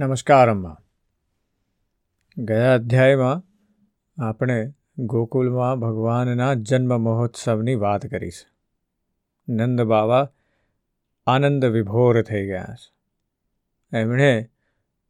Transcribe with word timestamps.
નમસ્કાર, 0.00 0.50
અમ્મા. 0.50 0.76
ગયા 2.38 2.74
અધ્યાયમાં 2.74 3.42
આપણે 4.28 4.72
ગોકુલમાં 4.98 5.80
ભગવાનના 5.80 6.54
જન્મ 6.54 7.00
મહોત્સવની 7.00 7.74
વાત 7.74 8.06
કરી 8.06 8.30
છે 8.30 8.48
નંદ 9.48 9.82
બાવા 9.82 10.30
આનંદ 11.26 11.64
વિભોર 11.64 12.22
થઈ 12.22 12.46
ગયા 12.46 12.66
છે. 12.74 12.94
એમણે 13.98 14.50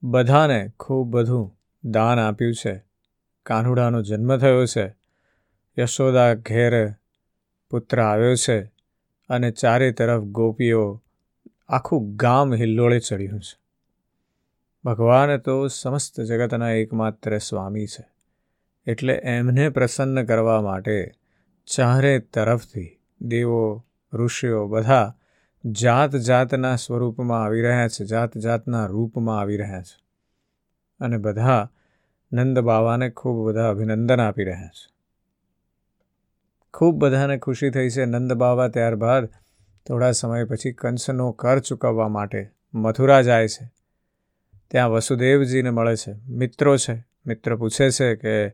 બધાને 0.02 0.72
ખૂબ 0.80 1.08
બધું 1.08 1.58
દાન 1.84 2.18
આપ્યું 2.18 2.54
છે. 2.54 2.82
કાનુડાનો 3.42 4.02
જન્મ 4.02 4.36
થયો 4.36 4.66
છે. 4.66 4.96
યશોદા 5.78 6.34
ઘેર 6.34 6.92
પુત્ર 7.70 8.02
આવ્યો 8.02 8.34
છે 8.34 8.60
અને 9.28 9.50
ચારે 9.50 9.92
તરફ 9.92 10.22
ગોપીઓ 10.22 11.02
આખું 11.68 12.16
ગામ 12.16 12.54
હિલ્લોળે 12.54 13.00
ચડ્યું 13.00 13.40
છે. 13.40 13.59
ભગવાન 14.84 15.36
તો 15.36 15.68
સમસ્ત 15.68 16.20
જગતના 16.20 16.70
એકમાત્ર 16.70 17.38
સ્વામી 17.38 17.86
છે. 17.86 18.08
એટલે 18.86 19.14
એમને 19.24 19.68
પ્રસન્ન 19.68 20.24
કરવા 20.24 20.62
માટે 20.62 21.12
ચારે 21.66 22.18
તરફથી 22.18 23.00
દેવો, 23.20 23.84
ઋષિઓ 24.12 24.66
બધા 24.66 25.14
જાત 25.64 26.16
જાતના 26.16 26.76
સ્વરૂપમાં 26.76 27.44
આવી 27.44 27.62
રહ્યા 27.62 27.88
છે 27.88 28.04
જાત 28.04 28.38
જાતના 28.38 28.86
રૂપમાં 28.86 29.40
આવી 29.40 29.56
રહ્યા 29.56 29.82
છે. 29.82 30.04
અને 31.00 31.18
બધા 31.18 31.68
નંદ 32.32 32.58
બાવાને 32.58 33.10
ખૂબ 33.10 33.48
બધા 33.48 33.70
અભિનંદન 33.70 34.20
આપી 34.20 34.44
રહ્યા 34.44 34.66
છે. 34.66 34.94
ખૂબ 36.74 36.94
બધાને 36.94 37.38
ખુશી 37.38 37.70
થઈ 37.70 37.88
છે 37.88 38.04
નંદ 38.04 38.32
બાવા 38.32 38.68
ત્યારબાદ 38.68 39.28
થોડા 39.86 40.10
સમય 40.10 40.44
પછી 40.44 40.72
કંસનો 40.72 41.32
કર 41.32 41.58
ચૂકવવા 41.58 42.08
માટે 42.08 42.50
મથુરા 42.74 43.22
જાય 43.22 43.48
છે. 43.48 43.79
ત્યાં 44.70 44.90
વસુદેવજીને 44.90 45.70
મળે 45.70 45.96
છે. 45.96 46.14
મિત્રો 46.28 46.76
છે. 46.76 47.04
મિત્ર 47.26 47.56
પૂછે 47.56 47.90
છે 47.90 48.16
કે 48.16 48.48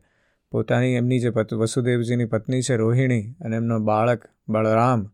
પોતાની 0.51 0.87
એમની 0.87 1.19
જે 1.19 1.31
વસુદેવજીની 1.53 2.25
પત્ની 2.25 2.61
છે 2.61 2.75
રોહિણી 2.75 3.35
અને 3.41 3.55
એમનો 3.55 3.79
બાળક 3.79 4.21
બળરામ, 4.49 5.11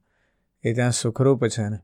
એ 0.63 0.73
ત્યાં 0.73 0.91
સુખરૂપ 0.91 1.47
છે 1.47 1.69
ને? 1.69 1.77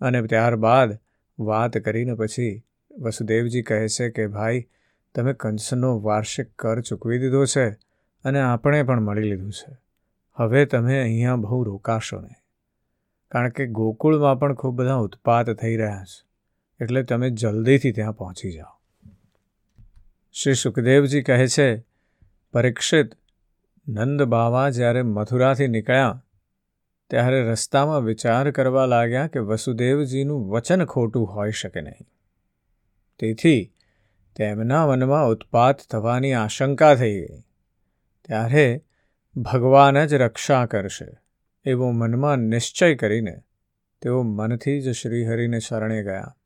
અને 0.00 0.22
ત્યારબાદ 0.22 0.98
વાત 1.38 1.78
કરીને 1.78 2.14
પછી 2.14 2.62
વસુદેવજી 2.98 3.62
કહે 3.62 3.88
છે 3.88 4.10
કે, 4.10 4.26
ભાઈ, 4.26 4.66
તમે 5.14 5.32
કંસનો 5.32 6.00
વાર્ષિક 6.00 6.56
કર 6.58 6.80
ચૂકવી 6.80 7.18
દીધો 7.18 7.44
છે 7.44 7.70
અને 8.24 8.40
આપણે 8.40 8.82
પણ 8.82 9.00
મળી 9.00 9.22
લીધું 9.22 9.52
છે. 9.52 9.76
હવે 10.34 10.66
તમે 10.66 11.00
અહીંયા 11.00 11.36
બહુ 11.36 11.62
રોકાશો 11.62 12.20
નહીં. 12.20 12.34
કારણ 13.28 13.48
કે 13.48 13.66
ગોકુળમાં 13.66 14.38
પણ 14.38 14.54
ખૂબ 14.54 14.74
બધા 14.74 14.94
ઉત્પાત 14.94 15.50
થઈ 15.50 15.76
રહ્યા 15.76 16.04
છે. 16.04 16.25
એટલે 16.80 17.02
તમે 17.02 17.30
જલ્દીથી 17.30 17.92
ત્યાં 17.92 18.12
પહોંચી 18.12 18.52
જાઓ. 18.52 18.80
શ્રી 20.32 20.54
સુખદેવજી 20.54 21.22
કહે 21.22 21.46
છે, 21.46 21.84
પરીક્ષિત 22.52 23.10
નંદ 23.88 24.22
બાવા 24.22 24.70
જ્યારે 24.70 25.02
મથુરાથી 25.02 25.68
નીકળ્યા, 25.68 26.24
ત્યારે 27.10 27.42
રસ્તામાં 27.42 28.04
વિચાર 28.04 28.50
કરવા 28.50 28.86
લાગ્યા 28.86 29.26
કે 29.26 29.38
વસુદેવજીનું 29.38 30.48
વચન 30.48 30.84
ખોટું 30.84 31.34
હોઈ 31.34 31.50
શકે 31.50 31.80
નહીં. 31.80 32.06
તેથી 33.18 33.72
તેમના 34.36 34.86
મનમાં 34.86 35.28
ઉત્પાત 35.28 35.80
થવાની 35.90 36.32
આશંકા 36.32 36.94
થઈ 36.94 37.20
ગઈ. 37.20 37.40
ત્યારે 38.24 38.84
ભગવાન 39.36 40.06
જ 40.06 40.14
રક્ષા 40.14 40.66
કરશે 40.66 41.06
એવો 41.64 41.90
મનમાં 41.90 42.38
નિશ્ચય 42.38 42.94
કરીને 42.94 43.42
તેઓ 44.02 44.22
મનથી 44.22 44.82
જ 44.82 44.90
શ્રીહરિને 44.90 45.58
શરણે 45.58 46.02
ગયા. 46.02 46.36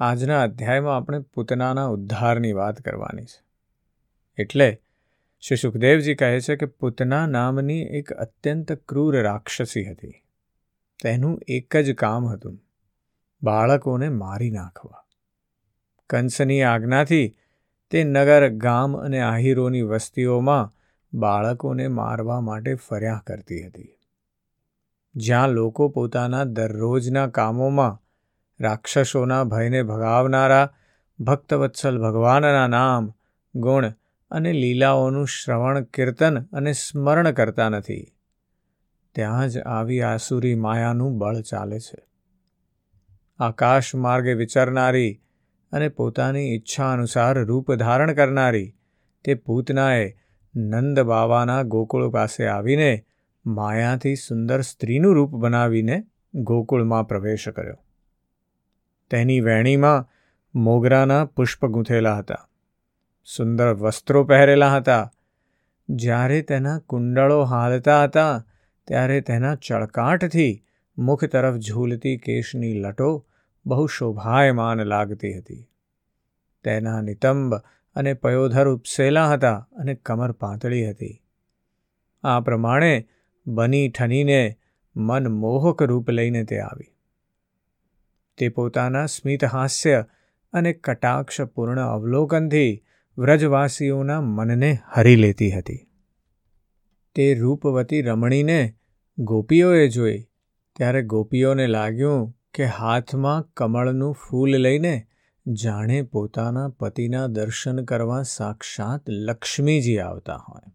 આજના 0.00 0.42
અધ્યાયમાં 0.42 0.96
આપણે 0.96 1.18
પૂતનાના 1.18 1.86
ઉદ્ધારની 1.86 2.52
વાત 2.52 2.80
કરવાની 2.80 3.24
છે. 3.24 3.44
એટલે 4.38 4.82
શ્રી 5.40 5.56
સુખદેવજી 5.56 6.14
કહે 6.14 6.40
છે 6.40 6.56
કે 6.56 6.66
પૂતના 6.66 7.26
નામની 7.26 7.82
એક 7.82 8.12
અત્યંત 8.12 8.72
ક્રૂર 8.72 9.22
રાક્ષસી 9.22 9.84
હતી. 9.84 10.14
તેનું 11.02 11.40
એક 11.48 11.76
જ 11.76 11.94
કામ 11.94 12.26
હતું, 12.26 12.60
બાળકોને 13.42 14.08
મારી 14.08 14.50
નાખવા. 14.50 15.04
કંસની 16.10 16.62
આજ્ઞાથી 16.62 17.36
તે 17.90 18.04
નગર, 18.04 18.48
ગામ 18.48 18.96
અને 18.96 19.20
આહિરોની 19.20 19.82
વસ્તીઓમાં 19.82 20.74
બાળકોને 21.12 21.88
મારવા 21.88 22.40
માટે 22.40 22.74
ફર્યા 22.74 23.22
કરતી 23.26 23.66
હતી. 23.66 23.94
જ્યાં 25.14 25.48
લોકો 25.48 25.88
પોતાના 25.88 26.44
દરરોજના 26.44 27.26
કામોમાં 27.26 28.07
રાક્ષસોના 28.60 29.44
ભયને 29.44 29.82
ભગાવનારા 29.82 30.74
ભક્તવત્સલ 31.20 32.02
ભગવાનના 32.02 32.66
નામ, 32.66 33.14
ગુણ 33.54 33.92
અને 34.30 34.52
લીલાઓનું 34.52 35.26
શ્રવણ, 35.26 35.82
કીર્તન 35.82 36.42
અને 36.42 36.72
સ્મરણ 36.72 37.30
કરતા 37.30 37.68
નથી. 37.68 38.14
ત્યાં 39.14 39.48
જ 39.48 39.58
આવી 39.58 40.00
આસુરી 40.00 40.54
માયાનું 40.54 41.18
બળ 41.18 41.40
ચાલે 41.40 41.78
છે. 41.78 42.06
આકાશ 43.38 43.94
માર્ગે 43.94 44.34
વિચરનારી 44.34 45.20
અને 45.72 45.88
પોતાની 45.88 46.54
ઈચ્છા 46.54 46.92
અનુસાર 46.92 47.44
રૂપ 47.44 47.74
ધારણ 47.74 48.14
કરનારી 48.14 48.76
તે 49.24 49.34
પૂતનાએ 49.34 50.16
નંદ 50.56 51.00
બાવાના 51.00 51.62
ગોકુળ 51.62 52.10
પાસે 52.10 52.46
આવીને 52.46 53.06
માયાથી 53.46 54.14
સુંદર 54.14 54.60
સ્ત્રીનું 54.60 55.14
રૂપ 55.14 55.30
બનાવીને 55.30 56.04
ગોકુળમાં 56.34 57.08
પ્રવેશ 57.08 57.48
કર્યો. 57.48 57.74
તેની 59.10 59.40
વેણીમાં 59.40 60.08
મોગરાના 60.54 61.24
પુષ્પ 61.24 61.66
ગૂંથેલા 61.66 62.16
હતા. 62.16 62.48
સુંદર 63.36 63.74
વસ્ત્રો 63.74 64.24
પહેરેલા 64.24 64.76
હતા. 64.76 65.12
જ્યારે 65.88 66.42
તેના 66.42 66.78
કુંડળો 66.78 67.42
હાલતા 67.42 68.04
હતા, 68.04 68.46
ત્યારે 68.86 69.20
તેના 69.20 69.54
ચળકાટથી 69.54 70.64
મુખ 70.98 71.24
તરફ 71.24 71.54
ઝૂલતી 71.54 72.16
કેશની 72.16 72.74
લટો 72.74 73.26
બહુ 73.66 73.86
શોભાયમાન 73.86 74.80
લાગતી 74.80 75.38
હતી. 75.38 75.70
તેના 76.64 77.00
નિતંબ 77.00 77.54
અને 77.94 78.14
પયોધર 78.14 78.68
ઉપસેલા 78.68 79.32
હતા 79.32 79.68
અને 79.72 79.94
કમર 79.94 80.32
પાતળી 80.32 80.90
હતી. 80.90 81.22
આ 82.22 82.40
પ્રમાણે 82.40 83.08
બની 83.46 83.90
ઠનીને 83.90 84.58
મન 84.96 85.28
મોહક 85.28 85.82
રૂપ 85.82 86.10
લઈને 86.10 86.44
તે 86.44 86.60
આવી. 86.60 86.97
તે 88.38 88.48
પોતાના 88.48 89.06
સ્મિત 89.06 89.44
હાસ્ય 89.44 90.04
અને 90.52 90.72
કટાક્ષપૂર્ણ 90.72 91.80
અવલોકનથી 91.80 92.84
વ્રજવાસીઓના 93.18 94.20
મનને 94.20 94.78
હરી 94.94 95.16
લેતી 95.16 95.50
હતી. 95.50 95.88
તે 97.14 97.34
રૂપવતી 97.34 98.02
રમણીને 98.02 98.74
ગોપીઓએ 99.18 99.88
જોઈ, 99.88 100.28
ત્યારે 100.76 101.02
ગોપીઓને 101.02 101.66
લાગ્યું 101.66 102.38
કે 102.54 102.64
હાથમાં 102.64 103.50
કમળનું 103.56 104.14
ફૂલ 104.14 104.56
લઈને 104.56 105.06
જાણે 105.46 106.02
પોતાના 106.02 106.68
પતિના 106.68 107.26
દર્શન 107.26 107.84
કરવા 107.84 108.22
સાક્ષાત 108.22 109.10
લક્ષ્મીજી 109.10 109.98
આવતા 109.98 110.44
હોય. 110.48 110.72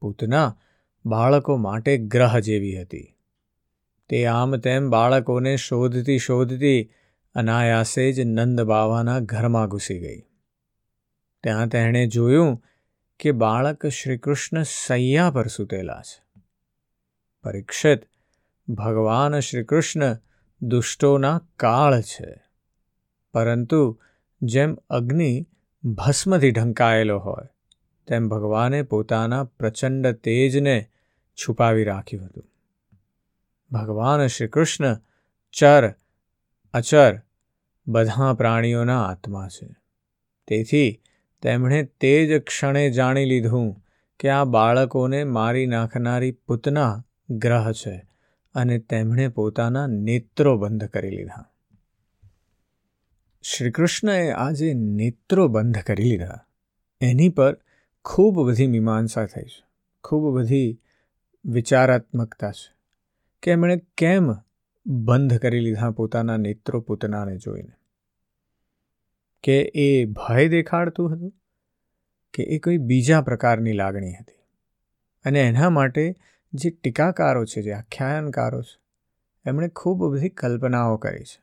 પૂતના 0.00 0.58
બાળકો 1.06 1.56
માટે 1.56 1.98
ગ્રહ 1.98 2.38
જેવી 2.38 2.82
હતી. 2.82 3.15
તે 4.08 4.26
આમ 4.26 4.56
તેમ 4.56 4.90
બાળકોને 4.90 5.56
શોધતી 5.56 6.18
શોધતી 6.18 6.90
અનાયાસે 7.34 8.12
જ 8.12 8.20
નંદ 8.20 8.60
બાવાના 8.60 9.20
ઘરમાં 9.20 9.68
ઘૂસી 9.68 10.00
ગઈ. 10.00 10.20
ત્યાં 11.42 11.68
તેણે 11.68 12.06
જોયું 12.06 12.62
કે 13.20 13.32
બાળક 13.32 13.86
શ્રીકૃષ્ણ 13.86 14.62
સૈયા 14.62 15.30
પર 15.30 15.46
સૂતેલા 15.46 16.02
છે. 16.02 16.42
પરીક્ષિત 17.42 18.00
ભગવાન 18.68 19.40
શ્રીકૃષ્ણ 19.40 20.18
દુષ્ટોના 20.62 21.42
કાળ 21.56 22.00
છે. 22.00 22.44
પરંતુ 23.32 24.00
જેમ 24.42 24.74
અગ્નિ 24.90 25.46
ભસ્મથી 25.84 26.50
ઢંકાયેલો 26.50 27.18
હોય, 27.18 27.46
તેમ 28.06 28.28
ભગવાને 28.28 28.82
પોતાના 28.82 29.44
પ્રચંડ 29.44 30.06
તેજને 30.06 30.86
છુપાવી 31.34 31.84
રાખ્યું 31.84 32.26
હતું. 32.26 32.55
ભગવાન 33.72 34.26
શ્રી 34.26 34.48
કૃષ્ણ 34.48 34.96
ચર, 35.52 35.94
અચર 36.74 37.20
બધા 37.86 38.34
પ્રાણીઓના 38.34 39.06
આત્મા 39.06 39.48
છે. 39.48 39.76
તેથી 40.48 41.02
તેમણે 41.42 41.82
તે 41.84 42.26
જ 42.26 42.42
ક્ષણે 42.42 42.90
જાણી 42.90 43.24
લીધું 43.24 43.84
કે 44.20 44.28
આ 44.28 44.44
બાળકોને 44.44 45.24
મારી 45.24 45.66
નાખનારી 45.66 46.32
પૂતના 46.32 47.04
ગ્રહ 47.30 47.72
છે 47.72 48.08
અને 48.54 48.78
તેમણે 48.78 49.28
પોતાના 49.28 49.86
નેત્રો 49.86 50.58
બંધ 50.58 50.84
કરી 50.84 51.10
લીધા. 51.10 51.44
શ્રીકૃષ્ણએ 53.42 54.30
આ 54.30 54.50
જે 54.50 54.74
નેત્રો 54.74 55.48
બંધ 55.48 55.78
કરી 55.78 56.04
લીધા, 56.04 56.46
એની 57.00 57.28
પર 57.28 57.60
ખૂબ 58.04 58.40
બધી 58.40 58.66
મીમાંસા 58.66 59.26
થઈ 59.26 59.42
છે. 59.42 59.64
ખૂબ 60.04 60.38
બધી 60.38 60.80
વિચારાત્મકતા 61.44 62.52
છે. 62.52 62.75
કે 63.42 63.50
એમણે 63.50 63.82
કેમ 63.96 64.32
બંધ 64.86 65.38
કરી 65.38 65.60
લીધા 65.60 65.90
પોતાના 65.90 66.36
નેત્રો 66.36 66.80
પૂતનાને 66.80 67.36
જોઈને? 67.36 67.72
કે 69.42 69.72
એ 69.74 70.04
ભય 70.04 70.48
દેખાડતું 70.48 71.12
હતું? 71.12 71.34
કે 72.34 72.42
એ 72.42 72.58
કોઈ 72.58 72.78
બીજા 72.78 73.22
પ્રકારની 73.22 73.72
લાગણી 73.72 74.12
હતી? 74.12 74.42
અને 75.24 75.40
એના 75.40 75.70
માટે 75.70 76.16
જે 76.52 76.70
ટીકાકારો 76.70 77.44
છે, 77.44 77.62
જે 77.62 77.72
આખ્યાયનકારો 77.72 78.62
છે, 78.62 78.80
એમણે 79.46 79.68
ખૂબ 79.68 80.04
બધી 80.04 80.28
કલ્પનાઓ 80.28 80.96
કરી 80.96 81.24
છે. 81.24 81.42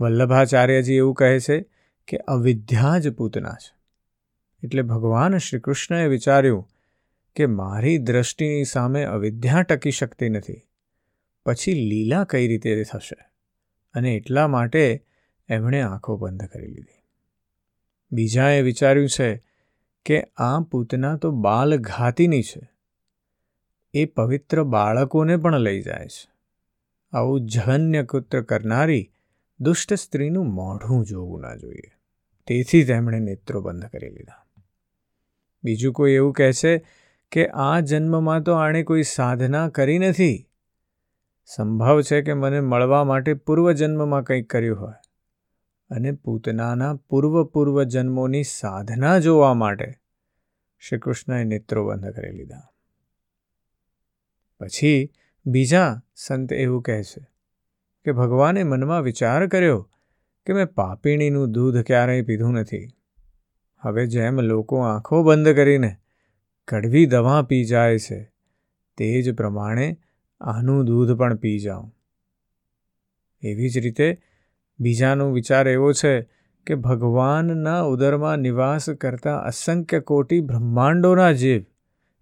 વલ્લભાચાર્યજી 0.00 0.94
એવું 0.94 1.14
કહે 1.14 1.40
છે 1.40 1.64
કે 2.06 2.16
અવિદ્યા 2.16 2.98
જ 2.98 3.14
પૂતના 3.14 3.52
છે. 3.52 3.76
એટલે 4.62 4.82
ભગવાન 4.82 5.38
શ્રી 5.38 5.60
કૃષ્ણએ 5.60 6.06
વિચાર્યું 6.06 6.68
કે 7.36 7.46
મારી 7.46 7.98
દ્રષ્ટિની 7.98 8.64
સામે 8.64 9.04
અવિદ્યા 9.04 9.62
ટકી 9.62 9.90
શકતી 9.90 10.28
નથી. 10.28 10.62
પછી 11.46 11.72
લીલા 11.72 12.24
કઈ 12.24 12.48
રીતે 12.48 12.84
થશે? 12.84 13.30
અને 13.94 14.14
એટલા 14.14 14.48
માટે 14.48 15.04
એમણે 15.48 15.80
આંખો 15.80 16.16
બંધ 16.16 16.44
કરી 16.44 16.66
લીધી. 16.66 17.02
બીજાએ 18.12 18.62
વિચાર્યું 18.62 19.08
છે 19.08 19.42
કે 20.04 20.22
આ 20.36 20.60
પૂતના 20.60 21.16
તો 21.16 21.30
બાલઘાતીની 21.30 22.42
છે. 22.42 22.70
એ 23.94 24.04
પવિત્ર 24.04 24.62
બાળકોને 24.62 25.36
પણ 25.36 25.58
લઈ 25.58 25.82
જાય 25.82 26.06
છે. 26.06 26.30
આવું 27.12 27.40
જઘન્ય 27.40 28.02
કૃત્ય 28.02 28.42
કરનારી 28.42 29.12
દુષ્ટ 29.60 29.94
સ્ત્રીનું 29.94 30.46
મોઢું 30.46 31.06
જોવું 31.06 31.40
ના 31.40 31.54
જોઈએ. 31.54 31.92
તેથી 32.46 32.84
તેમણે 32.84 33.18
નેત્રો 33.18 33.60
બંધ 33.60 33.86
કરી 33.86 34.08
લીધા. 34.08 34.46
બીજું 35.64 35.92
કોઈ 35.92 36.12
એવું 36.12 36.32
કહે 36.32 36.52
છે 36.52 36.86
કે 37.34 37.48
આ 37.48 37.80
જન્મમાં 37.80 38.42
તો 38.42 38.52
આણે 38.52 38.82
કોઈ 38.82 39.02
સાધના 39.02 39.68
કરી 39.68 39.98
નથી. 39.98 40.50
સંભવ 41.46 42.00
છે 42.00 42.22
કે 42.22 42.34
મને 42.34 42.60
મળવા 42.60 43.04
માટે 43.04 43.34
પૂર્વજન્મમાં 43.34 44.22
કંઈક 44.22 44.50
કર્યું 44.50 44.80
હોય 44.80 44.94
અને 45.90 46.12
પૂતનાના 46.12 46.94
પૂર્વ 46.94 47.44
પૂર્વ 47.44 47.82
જન્મોની 47.82 48.42
સાધના 48.42 49.18
જોવા 49.18 49.54
માટે 49.54 49.92
શ્રી 50.78 50.98
કૃષ્ણએ 50.98 51.44
નેત્રો 51.44 51.88
બંધ 51.88 52.10
કરી 52.10 52.32
લીધા. 52.32 52.62
પછી 54.60 55.12
બીજા 55.46 56.02
સંત 56.16 56.52
એવું 56.52 56.82
કહે 56.82 57.02
છે 57.02 57.26
કે 58.04 58.12
ભગવાને 58.12 58.62
મનમાં 58.62 59.02
વિચાર 59.02 59.46
કર્યો 59.46 59.90
કે 60.46 60.52
મેં 60.52 60.66
પાપીણીનું 60.66 61.52
દૂધ 61.52 61.82
ક્યારેય 61.82 62.22
પીધું 62.22 62.52
નથી. 62.52 62.88
હવે 63.80 64.06
જેમ 64.06 64.40
લોકો 64.40 64.78
આંખો 64.78 65.22
બંધ 65.22 65.56
કરીને 65.56 65.96
કડવી 66.68 67.06
દવા 67.06 67.42
પી 67.42 67.64
જાય 67.64 67.98
છે. 67.98 68.32
તે 68.96 69.22
જ 69.22 69.34
પ્રમાણે 69.34 69.98
આનું 70.40 70.84
દૂધ 70.84 71.18
પણ 71.18 71.36
પી 71.36 71.58
જાઉં. 71.58 71.94
એવી 73.42 73.68
જ 73.68 73.78
રીતે 73.78 74.22
બીજાનો 74.80 75.30
વિચાર 75.30 75.68
એવો 75.68 75.92
છે 75.92 76.22
કે 76.66 76.74
ભગવાનના 76.74 77.80
ઉદરમાં 77.80 78.36
નિવાસ 78.36 78.90
કરતા 78.90 79.38
અસંખ્ય 79.38 80.00
કોટી 80.00 80.40
બ્રહ્માંડોના 80.40 81.32
જીવ 81.32 81.64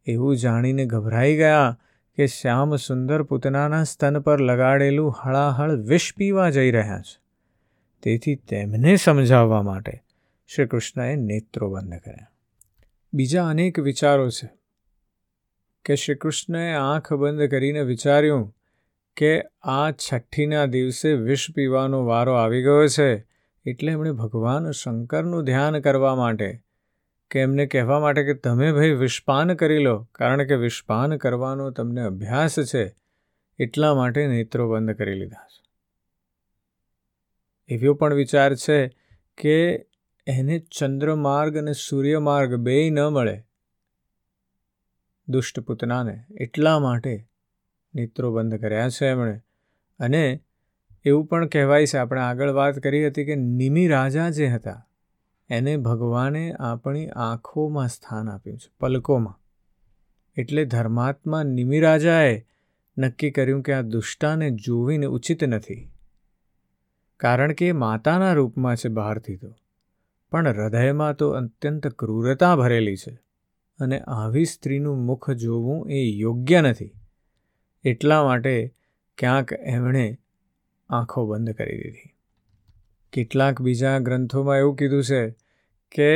એવું 0.06 0.37
જાણીને 0.37 0.85
ગભરાઈ 0.85 1.37
ગયા 1.37 1.79
કે 2.17 2.27
શ્યામ 2.27 2.77
સુંદર 2.77 3.23
પૂતનાના 3.23 3.85
સ્તન 3.85 4.21
પર 4.21 4.41
લગાડેલું 4.41 5.15
હળાહળ 5.23 5.71
વિષ 5.71 6.15
પીવા 6.17 6.50
જઈ 6.50 6.71
રહ્યા 6.71 6.99
છે. 6.99 7.23
તેથી 8.03 8.35
તેમને 8.35 8.97
સમજાવવા 8.97 9.62
માટે 9.62 10.03
શ્રી 10.55 10.67
કૃષ્ણએ 10.67 11.17
નેત્રો 11.17 11.71
બંધ 11.71 11.94
કર્યા. 11.94 12.31
બીજા 13.14 13.47
અનેક 13.47 13.79
વિચારો 13.79 14.31
છે 14.31 14.49
કે 15.85 15.97
શ્રી 15.97 16.14
કૃષ્ણએ 16.14 16.75
આંખ 16.75 17.12
બંધ 17.12 17.50
કરીને 17.50 17.81
વિચાર્યું 17.81 18.55
કે 19.17 19.43
આ 19.62 19.91
છઠ્ઠીના 19.91 20.67
દિવસે 20.67 21.12
વિષ 21.12 21.50
પીવાનો 21.55 22.05
વારો 22.05 22.35
આવી 22.35 22.62
ગયો 22.62 22.87
છે 22.87 23.25
એટલે 23.67 23.93
એમણે 23.93 24.12
ભગવાન 24.12 24.70
શંકરનું 24.70 25.44
ધ્યાન 25.44 25.81
કરવા 25.81 26.14
માટે 26.14 26.62
કે 27.31 27.41
એમને 27.41 27.67
કહેવા 27.67 28.00
માટે 28.00 28.25
કે 28.25 28.35
તમે 28.35 28.73
ભાઈ 28.73 28.91
વિષપાન 28.91 29.55
કરી 29.55 29.79
લો, 29.79 30.08
કારણ 30.12 30.47
કે 30.47 30.55
વિષપાન 30.55 31.17
કરવાનો 31.17 31.70
તમને 31.70 32.03
અભ્યાસ 32.03 32.61
છે, 32.75 32.94
એટલા 33.58 33.94
માટે 33.94 34.26
નેત્રો 34.26 34.73
બંધ 34.73 34.93
કરી 34.93 35.15
લીધા 35.15 35.47
છે. 35.47 35.62
એવો 37.75 37.94
પણ 37.94 38.15
વિચાર 38.15 38.55
છે 38.55 38.88
કે 39.37 39.87
એને 40.27 40.59
ચંદ્રમાર્ગ 40.59 41.57
અને 41.57 41.73
સૂર્યમાર્ગ 41.73 42.55
બેય 42.55 42.91
ન 42.91 43.01
મળે. 43.01 43.45
દુષ્ટ 45.29 45.61
પૂતનાને 45.61 46.25
એટલા 46.41 46.79
માટે 46.79 47.29
નેત્રો 47.95 48.35
બંધ 48.35 48.61
કર્યા 48.61 48.89
છે 48.89 49.07
એમણે. 49.07 49.41
અને 49.99 50.41
એવું 51.05 51.27
પણ 51.27 51.47
કહેવાય 51.47 51.87
છે, 51.87 51.99
આપણે 51.99 52.21
આગળ 52.21 52.51
વાત 52.51 52.79
કરી 52.79 53.07
હતી 53.07 53.25
કે 53.25 53.35
નિમિ 53.35 53.89
રાજા 53.89 54.31
જે 54.31 54.47
હતા, 54.47 54.89
એને 55.49 55.77
ભગવાને 55.77 56.53
આપણી 56.53 57.09
આંખોમાં 57.09 57.89
સ્થાન 57.89 58.29
આપ્યું 58.29 58.59
છે, 58.59 58.71
પલકોમાં. 58.81 59.41
એટલે 60.37 60.65
ધર્માત્મા 60.65 61.43
નિમિ 61.43 61.81
રાજાએ 61.81 62.47
નક્કી 62.99 63.31
કર્યું 63.31 63.63
કે 63.63 63.73
આ 63.73 63.81
દુષ્ટાને 63.81 64.51
જોવીને 64.51 65.07
ઉચિત 65.07 65.45
નથી. 65.45 65.93
કારણ 67.17 67.53
કે 67.53 67.69
એ 67.69 67.73
માતાના 67.73 68.33
રૂપમાં 68.33 68.77
છે 68.77 68.89
બહારથી 68.89 69.37
તો. 69.37 69.55
પણ 70.32 70.49
હૃદયમાં 70.49 71.17
તો 71.17 71.31
અત્યંત 71.31 71.87
ક્રૂરતા 71.87 72.56
ભરેલી 72.56 72.96
છે 72.96 73.14
અને 73.81 73.99
આવી 74.00 74.44
સ્ત્રીનું 74.44 75.05
મુખ 75.06 75.31
જોવું 75.31 75.90
એ 75.90 76.02
યોગ્ય 76.17 76.61
નથી. 76.61 76.93
એટલા 77.84 78.25
માટે 78.25 78.55
ક્યાંક 79.19 79.52
એમણે 79.52 80.06
આંખો 80.90 81.26
બંધ 81.26 81.50
કરી 81.50 81.79
દીધી. 81.82 82.11
કેટલાક 83.12 83.61
બીજા 83.61 83.99
ગ્રંથોમાં 83.99 84.58
એવું 84.58 84.76
કીધું 84.76 85.05
છે 85.05 85.23
કે 85.93 86.11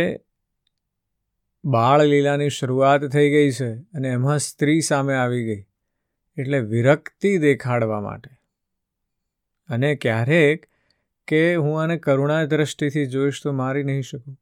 બાળલીલાની 1.64 2.48
શરૂઆત 2.48 3.04
થઈ 3.04 3.30
ગઈ 3.30 3.50
છે 3.50 3.70
અને 3.94 4.08
એમાં 4.08 4.38
સ્ત્રી 4.38 4.80
સામે 4.80 5.14
આવી 5.14 5.44
ગઈ, 5.44 5.64
એટલે 6.36 6.58
વિરક્તિ 6.58 7.38
દેખાડવા 7.38 8.00
માટે. 8.00 8.32
અને 9.68 9.94
ક્યારેક 9.94 10.66
કે 11.28 11.55
હું 11.55 11.82
આને 11.82 11.96
કરુણા 11.99 12.44
દ્રષ્ટિથી 12.44 13.06
જોઈશ 13.06 13.43
તો 13.44 13.52
મારી 13.52 13.82
નહીં 13.82 14.02
શકું. 14.02 14.37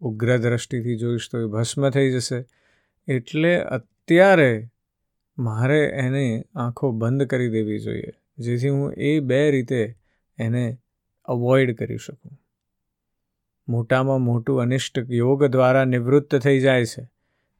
ઉગ્ર 0.00 0.36
દ્રષ્ટિથી 0.38 0.96
જોઈશ 0.96 1.28
તો 1.30 1.40
એ 1.40 1.46
ભસ્મ 1.46 1.88
થઈ 1.90 2.10
જશે. 2.12 2.44
એટલે 3.08 3.52
અત્યારે 3.60 4.68
મારે 5.38 5.80
એને 5.84 6.24
આંખો 6.54 6.92
બંધ 6.92 7.24
કરી 7.24 7.50
દેવી 7.50 7.78
જોઈએ, 7.78 8.12
જેથી 8.38 8.68
હું 8.68 8.92
એ 8.92 9.20
બે 9.20 9.40
રીતે 9.50 9.94
એને 10.38 10.78
અવોઇડ 11.28 11.76
કરી 11.76 11.96
શકું. 11.96 12.32
મોટામાં 13.68 14.20
મોટું 14.20 14.60
અનિષ્ટ 14.60 14.98
યોગ 15.10 15.44
દ્વારા 15.46 15.84
નિવૃત્ત 15.84 16.36
થઈ 16.36 16.60
જાય 16.60 16.84
છે, 16.84 17.02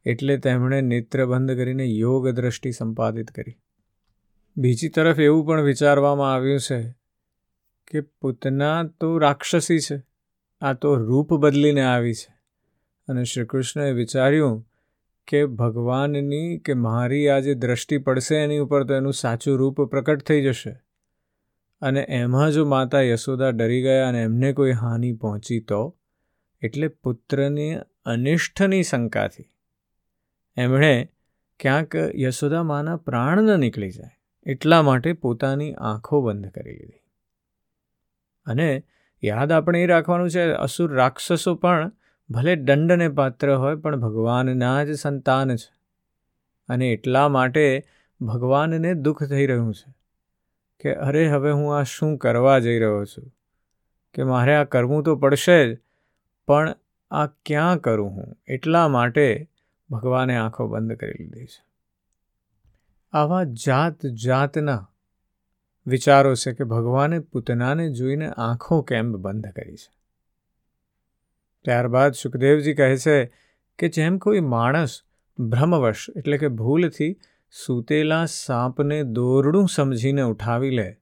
એટલે 0.05 0.37
તેમણે 0.37 0.81
નેત્ર 0.81 1.25
બંધ 1.25 1.55
કરીને 1.55 1.85
યોગ 1.85 2.29
દ્રષ્ટિ 2.29 2.71
સંપાદિત 2.71 3.31
કરી. 3.31 3.57
બીજી 4.57 4.89
તરફ 4.89 5.19
એવું 5.19 5.45
પણ 5.45 5.61
વિચારવામાં 5.61 6.33
આવ્યું 6.33 6.59
છે 6.59 7.00
કે 7.91 8.01
પૂતના 8.01 8.83
તો 8.99 9.17
રાક્ષસી 9.17 9.79
છે. 9.79 10.01
આ 10.61 10.73
તો 10.73 10.95
રૂપ 10.95 11.33
બદલીને 11.33 11.81
આવી 11.81 12.13
છે. 12.13 12.33
અને 13.07 13.23
શ્રી 13.23 13.45
કૃષ્ણએ 13.45 13.91
વિચાર્યું 13.91 14.59
કે 15.27 15.45
ભગવાનની 15.45 16.57
કે 16.57 16.73
મારી 16.73 17.27
આ 17.27 17.39
જે 17.39 17.53
દ્રષ્ટિ 17.53 17.97
પડશે 17.97 18.35
એની 18.35 18.57
ઉપર 18.57 18.83
તો 18.83 18.93
એનું 18.93 19.13
સાચું 19.13 19.57
રૂપ 19.57 19.81
પ્રકટ 19.81 20.21
થઈ 20.21 20.41
જશે. 20.43 20.73
અને 21.81 22.05
એમાં 22.09 22.51
જો 22.51 22.65
માતા 22.65 23.01
યશોદા 23.01 23.49
ડરી 23.49 23.81
ગયા 23.81 24.07
અને 24.07 24.21
એમને 24.21 24.53
કોઈ 24.53 24.71
હાનિ 24.71 25.11
પહોંચી 25.13 25.59
તો? 25.59 25.97
એટલે 26.61 26.87
પુત્રની 26.87 27.75
અનિષ્ઠની 28.05 28.83
શંકાથી. 28.83 29.45
એમણે 30.57 31.09
ક્યાંક 31.59 31.95
યશોદા 32.15 32.63
માના 32.63 32.95
પ્રાણ 32.97 33.41
ન 33.41 33.59
નીકળી 33.59 33.91
જાય, 33.91 34.17
એટલા 34.45 34.81
માટે 34.81 35.13
પોતાની 35.13 35.73
આંખો 35.73 36.21
બંધ 36.21 36.51
કરી 36.51 36.73
લીધી. 36.73 37.00
અને 38.45 38.83
યાદ 39.23 39.51
આપણે 39.51 39.83
એ 39.83 39.85
રાખવાનું 39.85 40.29
છે, 40.29 40.51
અસુર 40.51 40.93
રાક્ષસો 40.93 41.55
પણ 41.55 41.91
ભલે 42.29 42.55
દંડને 42.55 43.09
પાત્ર 43.09 43.55
હોય, 43.55 43.75
પણ 43.75 43.99
ભગવાનના 43.99 44.83
જ 44.83 44.93
સંતાન 44.93 45.55
છે. 45.55 45.73
અને 46.69 46.89
એટલા 46.89 47.29
માટે 47.29 47.83
ભગવાનને 48.21 48.93
દુઃખ 48.93 49.23
થઈ 49.23 49.45
રહ્યું 49.45 49.73
છે 49.73 49.93
કે, 50.79 50.93
અરે, 50.95 51.27
હવે 51.27 51.51
હું 51.51 51.77
આ 51.77 51.83
શું 51.83 52.17
કરવા 52.17 52.59
જઈ 52.59 52.79
રહ્યો 52.79 53.05
છું? 53.05 53.33
કે 54.13 54.23
મારે 54.23 54.55
આ 54.55 54.63
કરવું 54.63 55.03
તો 55.03 55.15
પડશે 55.15 55.73
જ, 55.73 55.77
પણ 56.47 56.75
આ 57.11 57.25
ક્યાં 57.25 57.77
કરું 57.77 58.09
હું? 58.09 58.37
એટલા 58.47 58.87
માટે 58.87 59.49
ભગવાને 59.89 60.37
આંખો 60.37 60.67
બંધ 60.67 60.93
કરી 60.93 61.13
લીધી 61.13 61.45
છે. 61.45 61.65
આવા 63.11 63.43
જાત 63.43 64.05
જાતના 64.05 64.90
વિચારો 65.85 66.35
છે 66.35 66.53
કે 66.53 66.63
ભગવાને 66.63 67.19
પૂતનાને 67.19 67.89
જોઈને 67.89 68.29
આંખો 68.29 68.81
કેમ 68.81 69.13
બંધ 69.13 69.47
કરી 69.47 69.75
છે? 69.75 70.01
ત્યારબાદ 71.65 72.11
સુખદેવજી 72.11 72.73
કહે 72.73 72.97
છે 72.97 73.25
કે 73.79 73.89
જેમ 73.89 74.17
કોઈ 74.17 74.39
માણસ 74.39 75.01
ભ્રમવશ 75.39 76.07
એટલે 76.15 76.37
કે 76.37 76.47
ભૂલથી 76.47 77.19
સૂતેલા 77.51 78.25
સાપને 78.25 79.03
દોરડું 79.03 79.67
સમજીને 79.67 80.21
ઉઠાવી 80.21 80.69
લે, 80.69 80.97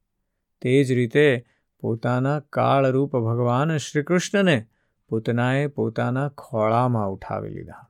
તે 0.61 0.83
જ 0.83 0.91
રીતે 0.91 1.45
પોતાના 1.79 2.39
કાળરૂપ 2.39 3.11
ભગવાન 3.11 3.77
શ્રીકૃષ્ણને 3.77 4.67
પૂતનાએ 5.09 5.67
પોતાના 5.67 6.29
ખોળામાં 6.29 7.09
ઉઠાવી 7.09 7.49
લીધા. 7.49 7.89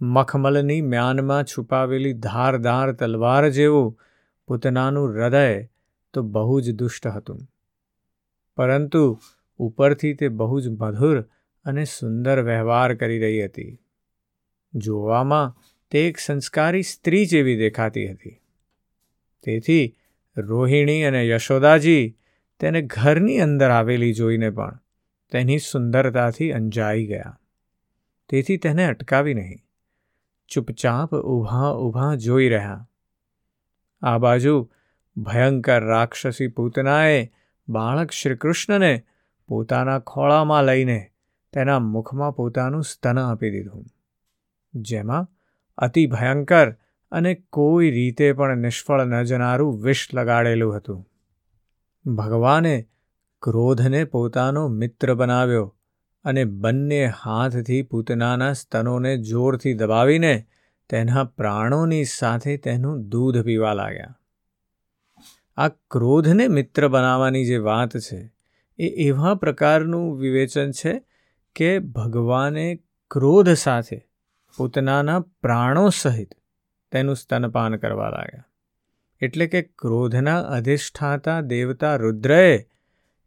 મખમલની 0.00 0.80
મ્યાનમાં 0.80 1.44
છુપાવેલી 1.44 2.12
ધારદાર 2.12 2.92
તલવાર 2.92 3.48
જેવું 3.48 4.00
પૂતનાનું 4.48 5.14
હૃદય 5.14 5.64
તો 6.12 6.22
બહુ 6.22 6.60
જ 6.60 6.74
દુષ્ટ 6.74 7.06
હતું. 7.06 7.40
પરંતુ 8.56 9.20
ઉપરથી 9.58 10.14
તે 10.14 10.28
બહુ 10.28 10.60
જ 10.60 10.68
મધુર 10.68 11.20
અને 11.64 11.84
સુંદર 11.84 12.42
વ્યવહાર 12.42 12.94
કરી 12.94 13.18
રહી 13.18 13.44
હતી. 13.44 13.80
જોવામાં 14.74 15.56
તે 15.90 16.08
એક 16.08 16.18
સંસ્કારી 16.18 16.82
સ્ત્રી 16.82 17.26
જેવી 17.26 17.56
દેખાતી 17.56 18.12
હતી. 18.12 18.40
તેથી 19.42 19.96
રોહિણી 20.36 21.02
અને 21.02 21.28
યશોદાજી 21.28 22.18
તેને 22.60 22.82
ઘરની 22.82 23.40
અંદર 23.40 23.70
આવેલી 23.70 24.12
જોઈને 24.12 24.50
પણ 24.50 24.78
તેની 25.30 25.58
સુંદરતાથી 25.58 26.52
અંજાઈ 26.52 27.06
ગયા. 27.06 27.40
તેથી 28.28 28.56
તેને 28.56 28.84
અટકાવી 28.84 29.34
નહીં. 29.34 29.58
ચૂપચાપ 30.48 31.14
ઊભા 31.14 31.72
ઊભા 31.72 32.14
જોઈ 32.14 32.48
રહ્યા. 32.48 32.87
આ 34.02 34.18
બાજુ 34.18 34.72
ભયંકર 35.16 35.84
રાક્ષસી 35.84 36.48
પૂતનાએ 36.48 37.32
બાળક 37.68 38.10
શ્રીકૃષ્ણને 38.10 39.04
પોતાના 39.48 39.98
ખોળામાં 39.98 40.64
લઈને 40.64 41.10
તેના 41.52 41.78
મુખમાં 41.78 42.36
પોતાનું 42.36 42.82
સ્તન 42.82 43.18
આપી 43.18 43.50
દીધું. 43.50 43.86
જેમાં 44.74 45.28
અતિ 45.78 46.06
ભયંકર 46.06 46.76
અને 47.12 47.34
કોઈ 47.34 47.90
રીતે 47.90 48.32
પણ 48.32 48.58
નિષ્ફળ 48.58 49.04
ન 49.04 49.22
જનારું 49.22 49.82
વિષ 49.82 50.08
લગાડેલું 50.14 50.76
હતું. 50.76 51.06
ભગવાને 52.14 52.86
ક્રોધને 53.42 54.04
પોતાનો 54.04 54.68
મિત્ર 54.68 55.14
બનાવ્યો 55.14 55.74
અને 56.24 56.44
બંને 56.44 57.06
હાથથી 57.06 57.82
પૂતનાના 57.82 58.52
સ્તનોને 58.52 59.16
જોરથી 59.16 59.74
દબાવીને 59.74 60.46
તેના 60.88 61.24
પ્રાણોની 61.24 62.04
સાથે 62.04 62.56
તેનું 62.56 63.08
દૂધ 63.08 63.42
પીવા 63.42 63.72
લાગ્યા. 63.72 64.18
આ 65.56 65.68
ક્રોધને 65.68 66.48
મિત્ર 66.48 66.88
બનાવવાની 66.88 67.46
જે 67.46 67.56
વાત 67.56 67.96
છે, 67.96 68.32
એ 68.78 68.88
એવા 68.88 69.34
પ્રકારનું 69.34 70.18
વિવેચન 70.18 70.70
છે 70.70 71.02
કે 71.54 71.78
ભગવાને 71.78 72.78
ક્રોધ 73.10 73.50
સાથે 73.50 74.08
પૂતનાના 74.56 75.20
પ્રાણો 75.20 75.88
સહિત 75.88 76.34
તેનું 76.92 77.16
સ્તનપાન 77.16 77.76
કરવા 77.76 78.10
લાગ્યા. 78.10 78.44
એટલે 79.20 79.46
કે 79.46 79.62
ક્રોધના 79.62 80.40
અધિષ્ઠાતા 80.40 81.40
દેવતા 81.40 81.96
રુદ્રએ 81.96 82.68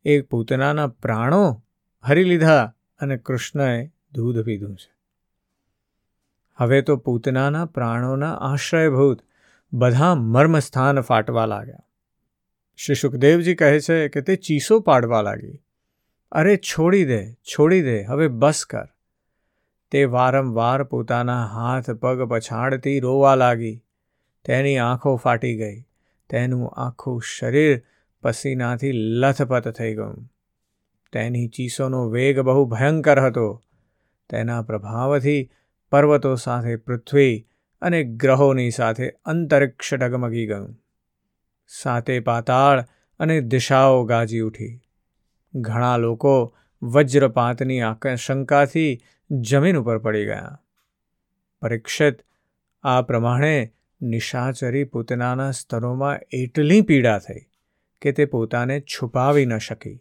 એ 0.06 0.22
પૂતનાના 0.22 0.88
પ્રાણો 0.88 1.64
હરી 2.04 2.24
લીધા 2.24 2.74
અને 3.00 3.18
કૃષ્ણએ 3.18 3.92
દૂધ 4.14 4.44
પીધું 4.44 4.76
છે. 4.76 5.01
હવે 6.56 6.82
તો 6.82 6.98
પૂતનાના 6.98 7.66
પ્રાણોના 7.66 8.36
આશ્રયભૂત 8.36 9.22
બધા 9.74 10.16
મર્મસ્થાન 10.16 11.02
ફાટવા 11.02 11.46
લાગ્યા. 11.46 11.78
શ્રી 12.78 12.96
સુખદેવજી 12.96 13.56
કહે 13.56 13.80
છે 13.80 14.08
કે 14.08 14.22
તે 14.22 14.36
ચીસો 14.36 14.80
પાડવા 14.80 15.22
લાગી. 15.22 15.64
અરે 16.32 16.58
છોડી 16.58 17.06
દે 17.06 17.34
છોડી 17.34 17.82
દે, 17.82 18.04
હવે 18.04 18.28
બસ 18.28 18.66
કર. 18.66 18.88
તે 19.92 20.04
વારંવાર 20.04 20.84
પોતાના 20.84 21.46
હાથ 21.46 21.92
પગ 21.92 22.22
પછાડતી 22.22 23.00
રોવા 23.00 23.36
લાગી. 23.36 23.84
તેની 24.46 24.78
આંખો 24.78 25.16
ફાટી 25.16 25.58
ગઈ. 25.58 25.82
તેનું 26.30 26.70
આખું 26.70 27.22
શરીર 27.22 27.82
પસીનાથી 28.24 28.92
લથપથ 28.92 29.68
થઈ 29.68 29.94
ગયું. 29.94 30.32
તેની 31.14 31.48
ચીસોનો 31.48 32.10
વેગ 32.10 32.40
બહુ 32.40 32.66
ભયંકર 32.66 33.20
હતો. 33.20 33.64
તેના 34.30 34.62
પ્રભાવથી 34.62 35.50
પર્વતો 35.92 36.36
સાથે 36.36 36.76
પૃથ્વી 36.76 37.48
અને 37.82 38.04
ગ્રહોની 38.04 38.70
સાથે 38.70 39.10
અંતરિક્ષ 39.10 39.94
ડગમગી 39.94 40.48
ગયું. 40.48 40.78
સાતે 41.68 42.20
પાતાળ 42.20 42.86
અને 43.20 43.42
દિશાઓ 43.42 44.06
ગાજી 44.06 44.40
ઉઠી. 44.40 44.82
ઘણા 45.56 45.98
લોકો 45.98 46.58
વજ્રપાતની 46.84 47.82
આશંકાથી 47.82 49.00
જમીન 49.32 49.78
ઉપર 49.78 49.98
પડી 49.98 50.26
ગયા. 50.26 50.62
પરીક્ષિત, 51.62 52.18
આ 52.84 53.02
પ્રમાણે 53.02 53.74
નિશાચરી 54.02 54.84
પૂતનાના 54.84 55.52
સ્તરોમાં 55.52 56.20
એટલી 56.32 56.82
પીડા 56.82 57.18
થઈ 57.18 57.42
કે 58.02 58.12
તે 58.12 58.26
પોતાને 58.26 58.82
છુપાવી 58.82 59.46
ન 59.46 59.58
શકી. 59.58 60.00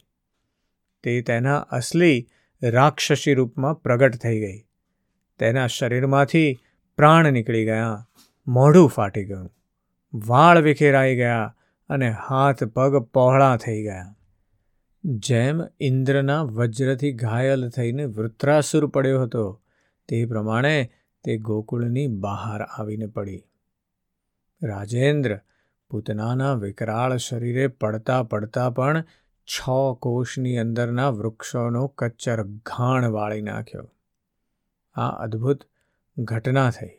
તે 1.02 1.22
તેના 1.22 1.58
અસલી 1.58 2.28
રાક્ષસી 2.62 3.34
રૂપમાં 3.34 3.74
પ્રગટ 3.74 4.16
થઈ 4.16 4.40
ગઈ. 4.40 4.69
તેના 5.40 5.66
શરીરમાંથી 5.66 6.48
પ્રાણ 6.98 7.32
નીકળી 7.32 7.64
ગયા, 7.64 8.06
મોઢું 8.46 8.88
ફાટી 8.88 9.24
ગયું, 9.24 9.50
વાળ 10.14 10.62
વિખેરાઈ 10.62 11.16
ગયા 11.16 11.56
અને 11.88 12.08
હાથ 12.28 12.64
પગ 12.64 13.02
પહોળા 13.14 13.56
થઈ 13.56 13.82
ગયા. 13.82 14.08
જેમ 15.04 15.60
ઇન્દ્રના 15.80 16.40
વજ્રથી 16.42 17.12
ઘાયલ 17.12 17.68
થઈને 17.68 18.06
વૃત્રાસુર 18.06 18.86
પડ્યો 18.86 19.22
હતો, 19.22 19.44
તે 20.08 20.24
પ્રમાણે 20.24 20.74
તે 21.24 21.36
ગોકુળની 21.36 22.08
બહાર 22.08 22.62
આવીને 22.62 23.06
પડી. 23.06 23.40
રાજેન્દ્ર 24.62 25.38
પૂતનાના 25.90 26.54
વિકરાળ 26.54 27.16
શરીરે 27.16 27.66
પડતા 27.66 28.22
પડતા 28.22 28.70
પણ 28.70 29.04
છ 29.48 29.70
કોષની 30.02 30.58
અંદરના 30.58 31.08
વૃક્ષોનો 31.10 31.86
કચ્ચર 31.98 32.42
ઘાણ 32.66 33.08
વાળી 33.10 33.42
નાખ્યો. 33.42 33.86
આ 34.94 35.08
અદ્ભુત 35.08 35.60
ઘટના 36.18 36.70
થઈ. 36.70 36.90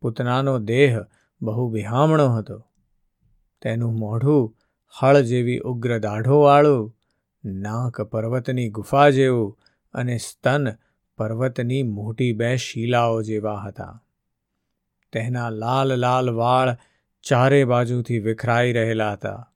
પૂતનાનો 0.00 0.58
દેહ 0.58 1.00
બહુ 1.42 1.70
વિહામણો 1.70 2.28
હતો. 2.28 2.66
તેનું 3.62 3.98
મોઢું 3.98 4.56
હળ 5.00 5.20
જેવી 5.20 5.58
ઉગ્ર 5.58 5.98
દાઢોવાળું, 5.98 6.96
નાક 7.44 8.00
પર્વતની 8.00 8.70
ગુફા 8.70 9.10
જેવું 9.10 9.58
અને 9.94 10.16
સ્તન 10.16 10.66
પર્વતની 11.16 11.82
મોટી 11.82 12.32
બે 12.32 12.56
શીલાઓ 12.56 13.22
જેવા 13.22 13.56
હતા. 13.56 14.04
તેના 15.12 15.50
લાલ 15.50 15.96
લાલ 15.96 16.30
વાળ 16.30 16.76
ચારે 17.22 17.64
બાજુથી 17.64 18.18
વિખરાઈ 18.18 18.72
રહેલા 18.72 19.12
હતા. 19.12 19.52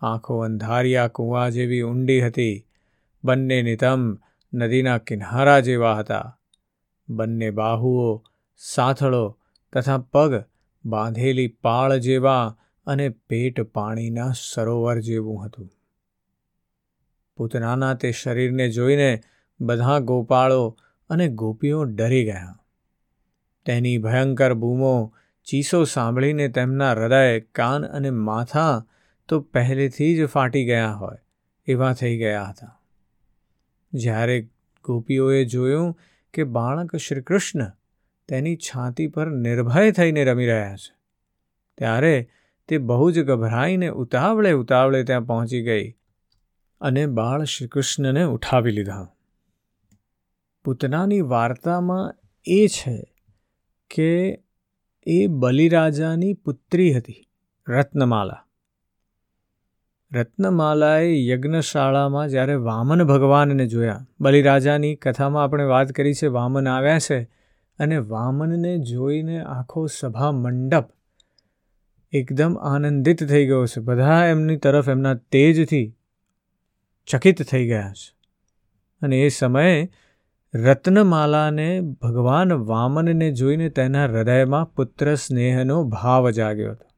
આંખો 0.00 0.38
અંધારિયા 0.38 1.08
કૂવા 1.08 1.48
જેવી 1.48 1.82
ઊંડી 1.82 2.26
હતી. 2.26 2.66
બંને 3.24 3.62
નિતમ 3.62 4.14
નદીના 4.52 4.98
કિનારા 4.98 5.60
જેવા 5.60 5.96
હતા. 5.96 6.38
બંને 7.08 7.50
બાહુઓ, 7.50 8.22
સાથળો 8.56 9.38
તથા 9.72 9.98
પગ 9.98 10.42
બાંધેલી 10.84 11.46
પાળ 11.46 11.96
જેવા 11.96 12.58
અને 12.86 13.08
પેટ 13.08 13.60
પાણીના 13.60 14.32
સરોવર 14.52 15.00
જેવું 15.00 15.46
હતું. 15.46 15.70
પૂતનાના 17.36 17.94
તે 17.94 18.12
શરીરને 18.12 18.68
જોઈને 18.68 19.20
બધા 19.60 19.98
ગોપાળો 19.98 20.78
અને 21.08 21.28
ગોપીઓ 21.28 21.84
ડરી 21.84 22.24
ગયા. 22.24 22.56
તેની 23.66 23.98
ભયંકર 23.98 24.54
બૂમો 24.54 25.14
ચીસો 25.44 25.84
સાંભળીને 25.84 26.48
તેમના 26.48 26.92
હૃદય 26.92 27.40
કાન 27.40 27.86
અને 27.86 28.10
માથા 28.10 28.86
તો 29.28 29.40
પહેલેથી 29.40 30.18
જ 30.18 30.26
ફાટી 30.26 30.64
ગયા 30.64 30.92
હોય 30.92 31.16
એવા 31.66 31.92
થઈ 31.92 32.18
ગયા 32.18 32.44
હતા. 32.44 32.79
જ્યારે 33.92 34.48
ગોપીઓએ 34.84 35.44
જોયું 35.44 35.98
કે 36.34 36.44
બાળક 36.44 36.96
શ્રીકૃષ્ણ 36.96 37.72
તેની 38.28 38.56
છાતી 38.56 39.06
પર 39.06 39.30
નિર્ભય 39.30 39.90
થઈને 39.90 40.24
રમી 40.24 40.46
રહ્યા 40.46 40.76
છે, 40.76 40.94
ત્યારે 41.78 42.30
તે 42.68 42.78
બહુ 42.78 43.10
જ 43.10 43.20
ગભરાઈને 43.20 43.88
ઉતાવળે 43.88 44.52
ઉતાવળે 44.52 45.04
ત્યાં 45.04 45.26
પહોંચી 45.26 45.62
ગઈ 45.62 45.90
અને 46.80 47.06
બાળ 47.06 47.44
શ્રીકૃષ્ણને 47.44 48.24
ઉઠાવી 48.24 48.72
લીધા. 48.72 49.08
પૂતનાની 50.64 51.20
વાર્તામાં 51.20 52.14
એ 52.46 52.66
છે 52.66 53.14
કે 53.90 54.42
એ 55.06 55.26
બલિરાજાની 55.26 56.32
પુત્રી 56.34 56.94
હતી 56.94 57.28
રત્નમાલા. 57.68 58.46
રત્નમાલાએ 60.12 61.26
યજ્ઞશાળામાં 61.26 62.28
જ્યારે 62.28 62.54
વામન 62.54 63.04
ભગવાનને 63.04 63.66
જોયા, 63.66 64.06
બલિરાજાની 64.20 64.94
કથામાં 64.94 65.44
આપણે 65.44 65.64
વાત 65.64 65.92
કરી 65.92 66.14
છે, 66.14 66.26
વામન 66.26 66.68
આવ્યા 66.68 66.98
છે 66.98 67.22
અને 67.78 67.98
વામનને 67.98 68.78
જોઈને 68.78 69.44
આખો 69.44 69.86
સભા 69.86 70.32
મંડપ 70.32 70.88
એકદમ 72.12 72.58
આનંદિત 72.62 73.28
થઈ 73.28 73.46
ગયો 73.46 73.66
છે. 73.66 73.80
બધા 73.80 74.24
એમની 74.24 74.56
તરફ 74.56 74.88
એમના 74.88 75.14
તેજથી 75.14 75.94
ચકિત 77.06 77.42
થઈ 77.42 77.66
ગયા 77.66 77.92
છે. 77.92 78.16
અને 79.02 79.20
એ 79.20 79.28
સમયે 79.28 79.90
રત્નમાલાને 80.54 81.80
ભગવાન 81.80 82.52
વામનને 82.52 83.32
જોઈને 83.32 83.68
તેના 83.68 84.04
હૃદયમાં 84.04 84.74
પુત્ર 84.74 85.14
સ્નેહનો 85.14 85.84
ભાવ 85.84 86.30
જાગ્યો 86.30 86.70
હતો. 86.70 86.89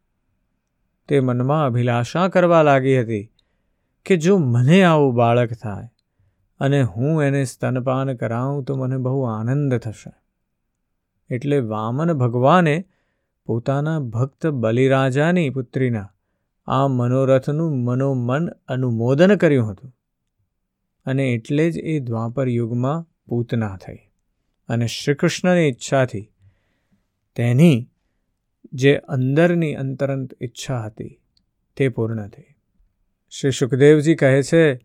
તે 1.09 1.21
મનમાં 1.21 1.67
અભિલાષા 1.67 2.29
કરવા 2.29 2.63
લાગી 2.63 3.01
હતી 3.01 3.33
કે 4.05 4.17
જો 4.17 4.39
મને 4.39 4.83
આવું 4.83 5.15
બાળક 5.15 5.53
થાય 5.53 5.89
અને 6.61 6.83
હું 6.83 7.23
એને 7.23 7.45
સ્તનપાન 7.45 8.15
કરાવું 8.15 8.65
તો 8.65 8.77
મને 8.77 8.97
બહુ 8.97 9.23
આનંદ 9.23 9.75
થશે. 9.75 10.13
એટલે 11.35 11.59
વામન 11.59 12.13
ભગવાને 12.13 12.85
પોતાના 13.45 13.99
ભક્ત 13.99 14.47
બલિરાજાની 14.47 15.51
પુત્રીના 15.51 16.09
આ 16.67 16.89
મનોરથનું 16.89 17.85
મનોમન 17.85 18.49
અનુમોદન 18.49 19.37
કર્યું 19.37 19.71
હતું 19.71 19.97
અને 21.07 21.33
એટલે 21.33 21.71
જ 21.71 21.79
એ 21.79 22.01
દ્વાપર 22.01 22.49
યુગમાં 22.49 23.07
પૂતના 23.29 23.77
થઈ 23.77 23.97
અને 24.69 24.87
શ્રીકૃષ્ણની 24.87 25.61
ઈચ્છાથી 25.61 26.33
તેની 27.37 27.92
જે 28.73 28.97
અંદરની 28.97 29.75
અંતરંત 29.75 30.35
ઈચ્છા 30.43 30.83
હતી, 30.83 31.21
તે 31.77 31.89
પૂર્ણ 31.89 32.29
થઈ. 32.29 32.43
શ્રી 33.31 33.51
સુખદેવજી 33.51 34.15
કહે 34.15 34.43
છે, 34.43 34.81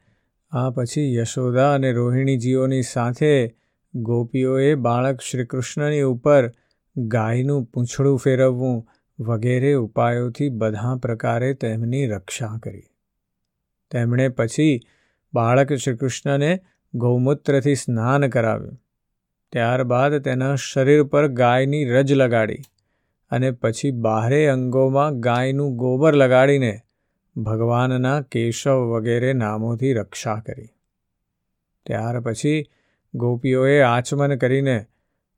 આ 0.51 0.69
પછી 0.69 1.15
યશોદા 1.15 1.73
અને 1.73 1.91
રોહિણીજીઓની 1.91 2.81
સાથે 2.81 3.55
ગોપીઓએ 3.95 4.75
બાળક 4.75 5.21
શ્રીકૃષ્ણની 5.21 6.01
ઉપર 6.01 6.51
ગાયનું 6.97 7.63
પૂંછડું 7.63 8.17
ફેરવવું 8.17 8.87
વગેરે 9.19 9.73
ઉપાયોથી 9.73 10.49
બધા 10.49 10.95
પ્રકારે 10.95 11.53
તેમની 11.53 12.07
રક્ષા 12.07 12.59
કરી. 12.63 12.83
તેમણે 13.91 14.29
પછી 14.29 14.81
બાળક 15.33 15.73
શ્રીકૃષ્ણને 15.73 16.59
ગૌમૂત્રથી 16.93 17.75
સ્નાન 17.75 18.29
કરાવ્યું. 18.29 18.81
ત્યારબાદ 19.51 20.17
તેના 20.17 20.55
શરીર 20.55 21.03
પર 21.03 21.27
ગાયની 21.27 21.85
રજ 21.85 22.13
લગાડી. 22.13 22.57
અને 23.29 23.51
પછી 23.51 23.91
બાહરે 23.91 24.47
અંગોમાં 24.47 25.19
ગાયનું 25.19 25.75
ગોબર 25.75 26.13
લગાડીને 26.13 26.81
ભગવાનના 27.37 28.21
કેશવ 28.21 28.75
વગેરે 28.75 29.33
નામોથી 29.33 29.93
રક્ષા 29.93 30.35
કરી. 30.35 30.69
ત્યાર 31.85 32.19
પછી 32.19 32.65
ગોપીઓએ 33.13 33.81
આચમન 33.81 34.35
કરીને 34.35 34.85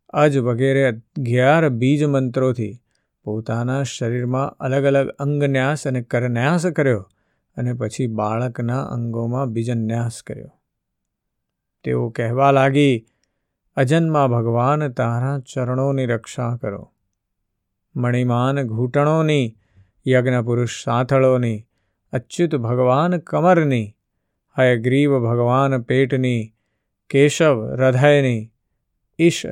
અજ 0.10 0.38
વગેરે 0.38 0.88
અગિયાર 0.88 1.70
બીજ 1.70 2.04
મંત્રોથી 2.04 2.82
પોતાના 3.24 3.84
શરીરમાં 3.84 4.58
અલગ 4.58 4.84
અલગ 4.84 5.10
અંગન્યાસ 5.10 5.88
અને 5.88 6.02
કરન્યાસ 6.02 6.66
કર્યો 6.66 7.10
અને 7.58 7.74
પછી 7.74 8.08
બાળકના 8.08 8.84
અંગોમાં 8.84 9.46
બીજન્યાસ 9.46 10.24
કર્યો. 10.24 10.52
તેઓ 11.84 12.10
કહેવા 12.10 12.52
લાગી, 12.52 13.06
અજન્મા 13.76 14.28
ભગવાન, 14.28 14.88
તારા 14.88 15.40
ચરણોની 15.40 16.06
રક્ષા 16.06 16.58
કરો. 16.58 16.92
મણિમાન 18.00 18.68
ઘૂંટણોની, 18.68 19.58
યજ્ઞપુરુષ 20.08 20.84
સાથળોની, 20.84 21.68
અચ્યુત 22.14 22.56
ભગવાન 22.56 23.18
કમરની, 23.18 23.98
હયગ્રીવ 24.60 25.20
ભગવાન 25.20 25.82
પેટની, 25.82 26.54
કેશવ 27.10 27.76
હૃદયની, 27.76 28.52
ઈશ 29.20 29.46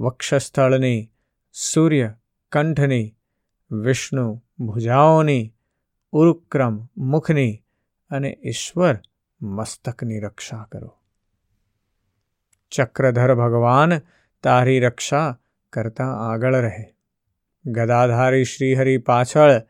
વક્ષસ્થળની, 0.00 1.10
સૂર્ય 1.52 2.14
કંઠની, 2.52 3.16
વિષ્ણુ 3.70 4.42
ભુજાઓની, 4.58 5.54
ઉરુક્રમ 6.12 6.88
મુખની 6.96 7.62
અને 8.10 8.38
ઈશ્વર 8.44 8.98
મસ્તકની 9.42 10.20
રક્ષા 10.20 10.68
કરો. 10.72 10.98
ચક્રધર 12.70 13.34
ભગવાન 13.34 13.98
તારી 14.42 14.80
રક્ષા 14.80 15.38
કરતા 15.72 16.04
આગળ 16.04 16.54
રહે. 16.54 16.91
ગદાધારી 17.66 18.44
શ્રીહરિ 18.44 18.98
પાછળ 18.98 19.60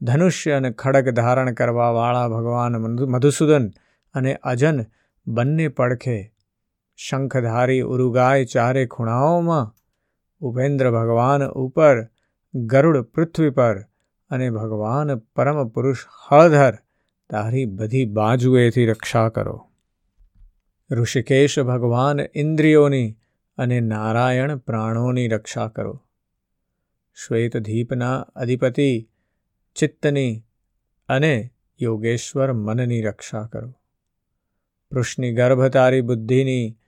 ધનુષ્ય 0.00 0.52
અને 0.52 0.70
ખડગ 0.70 1.10
ધારણ 1.10 1.54
કરવાવાળા 1.54 2.28
ભગવાન 2.28 2.76
મધુસૂદન 2.76 3.70
અને 4.14 4.34
અજન 4.34 4.84
બંને 5.26 5.68
પડખે 5.68 6.34
શંખધારી 6.96 7.80
ઉરુગાય 7.80 8.44
ચારે 8.44 8.86
ખૂણાઓમાં 8.86 9.74
ઉપેન્દ્ર 10.40 10.90
ભગવાન 10.90 11.44
ઉપર, 11.44 12.06
ગરુડ 12.54 13.00
પૃથ્વી 13.00 13.50
પર 13.50 13.80
અને 14.30 14.50
ભગવાન 14.50 15.14
પરમ 15.14 15.68
પુરુષ 15.68 16.06
હળધર 16.28 16.78
તારી 17.30 17.64
બધી 17.64 18.04
બાજુએથી 18.04 18.86
રક્ષા 18.86 19.28
કરો. 19.28 19.70
ઋષિકેશ 20.90 21.60
ભગવાન 21.60 22.20
ઇન્દ્રિયોની 22.34 23.16
અને 23.58 23.80
નારાયણ 23.80 24.56
પ્રાણોની 24.56 25.28
રક્ષા 25.28 25.68
કરો. 25.68 26.02
શ્વેતધીપના 27.14 28.20
અધિપતિ 28.20 29.08
ચિત્તની 29.74 30.44
અને 31.08 31.50
યોગેશ્વર 31.80 32.52
મનની 32.52 33.02
રક્ષા 33.02 33.46
કરો. 33.46 33.74
પૃષ્ણની 34.90 35.34
ગર્ભ 35.34 35.66
તારી 35.66 36.00
બુદ્ધિની 36.00 36.78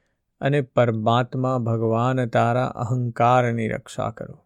અને 0.40 0.60
પરમાત્મા 0.60 1.58
ભગવાન 1.58 2.26
તારા 2.26 2.66
અહંકારની 2.66 3.68
રક્ષા 3.68 4.10
કરો. 4.10 4.44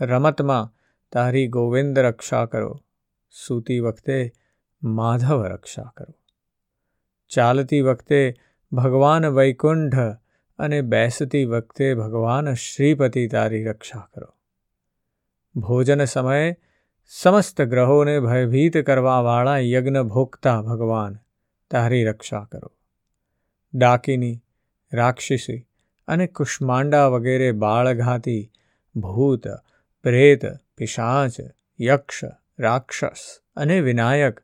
રમતમાં 0.00 0.74
તારી 1.12 1.46
ગોવિંદ 1.46 1.98
રક્ષા 1.98 2.46
કરો. 2.46 2.80
સૂતી 3.30 3.80
વખતે 3.80 4.32
માધવ 4.82 5.42
રક્ષા 5.42 5.92
કરો. 5.96 6.14
ચાલતી 7.28 7.80
વખતે 7.80 8.34
ભગવાન 8.72 9.26
વૈકુંઠ 9.26 9.94
અને 10.58 10.82
બેસતી 10.82 11.44
વખતે 11.44 11.94
ભગવાન 11.94 12.54
શ્રીપતિ 12.54 13.28
તારી 13.28 13.64
રક્ષા 13.64 14.10
કરો. 14.14 14.37
ભોજન 15.60 16.04
સમયે 16.04 16.56
સમસ્ત 17.06 17.62
ગ્રહોને 17.62 18.20
ભયભીત 18.20 18.78
કરવાવાળા 18.78 19.58
યજ્ઞ 19.58 20.02
ભોગતા 20.02 20.62
ભગવાન, 20.62 21.18
તારી 21.70 22.04
રક્ષા 22.04 22.44
કરો. 22.44 22.72
ડાકીની, 23.74 24.42
રાક્ષસી 24.92 25.66
અને 26.08 26.26
કુષ્માંડા 26.26 27.08
વગેરે 27.08 27.52
બાળઘાતી 27.52 28.52
ભૂત, 28.96 29.48
પ્રેત, 30.02 30.46
પિશાચ, 30.76 31.40
યક્ષ, 31.80 32.24
રાક્ષસ 32.58 33.40
અને 33.56 33.80
વિનાયક, 33.80 34.40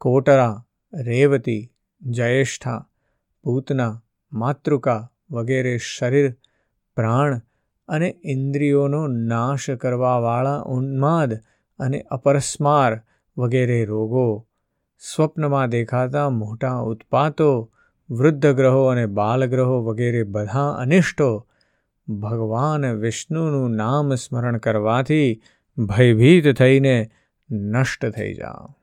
કોટરા, 0.00 0.64
રેવતી, 0.94 1.72
જયેષ્ઠા, 2.02 2.88
પૂતના, 3.44 4.02
માતૃકા 4.32 5.12
વગેરે 5.30 5.78
શરીર, 5.78 6.36
પ્રાણ 6.96 7.40
અને 7.92 8.16
ઇન્દ્રિયોનો 8.24 9.06
નાશ 9.06 9.70
કરવાવાળા 9.70 10.62
ઉન્માદ 10.66 11.34
અને 11.78 12.00
અપરસ્માર 12.00 13.00
વગેરે 13.38 13.84
રોગો, 13.84 14.46
સ્વપ્નમાં 14.98 15.68
દેખાતા 15.68 16.30
મોટા 16.30 16.78
ઉત્પાતો, 16.78 17.70
વૃદ્ધ 18.10 18.52
ગ્રહો 18.52 18.86
અને 18.86 19.06
બાલગ્રહો 19.06 19.84
વગેરે 19.84 20.22
બધા 20.22 20.70
અનિષ્ટો, 20.70 21.46
ભગવાન 22.08 22.86
વિષ્ણુનું 22.86 23.70
નામ 23.70 24.14
સ્મરણ 24.14 24.58
કરવાથી 24.58 25.42
ભયભીત 25.78 26.56
થઈને 26.56 27.10
નષ્ટ 27.50 28.06
થઈ 28.06 28.34
જાઓ. 28.34 28.76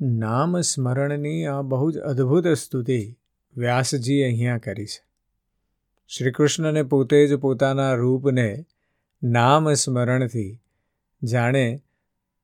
નામ 0.00 0.60
સ્મરણની 0.60 1.46
આ 1.46 1.62
બહુ 1.62 1.90
જ 1.90 1.98
અદ્ભુત 1.98 2.48
સ્તુતિ 2.48 3.18
વ્યાસજી 3.56 4.22
અહીંયા 4.22 4.58
કરી 4.58 4.86
છે. 4.86 5.05
શ્રીકૃષ્ણને 6.08 6.82
પોતે 6.82 7.26
જ 7.26 7.34
પોતાના 7.34 7.94
રૂપને 7.94 8.66
નામ 9.22 9.72
સ્મરણથી 9.72 10.62
જાણે 11.22 11.82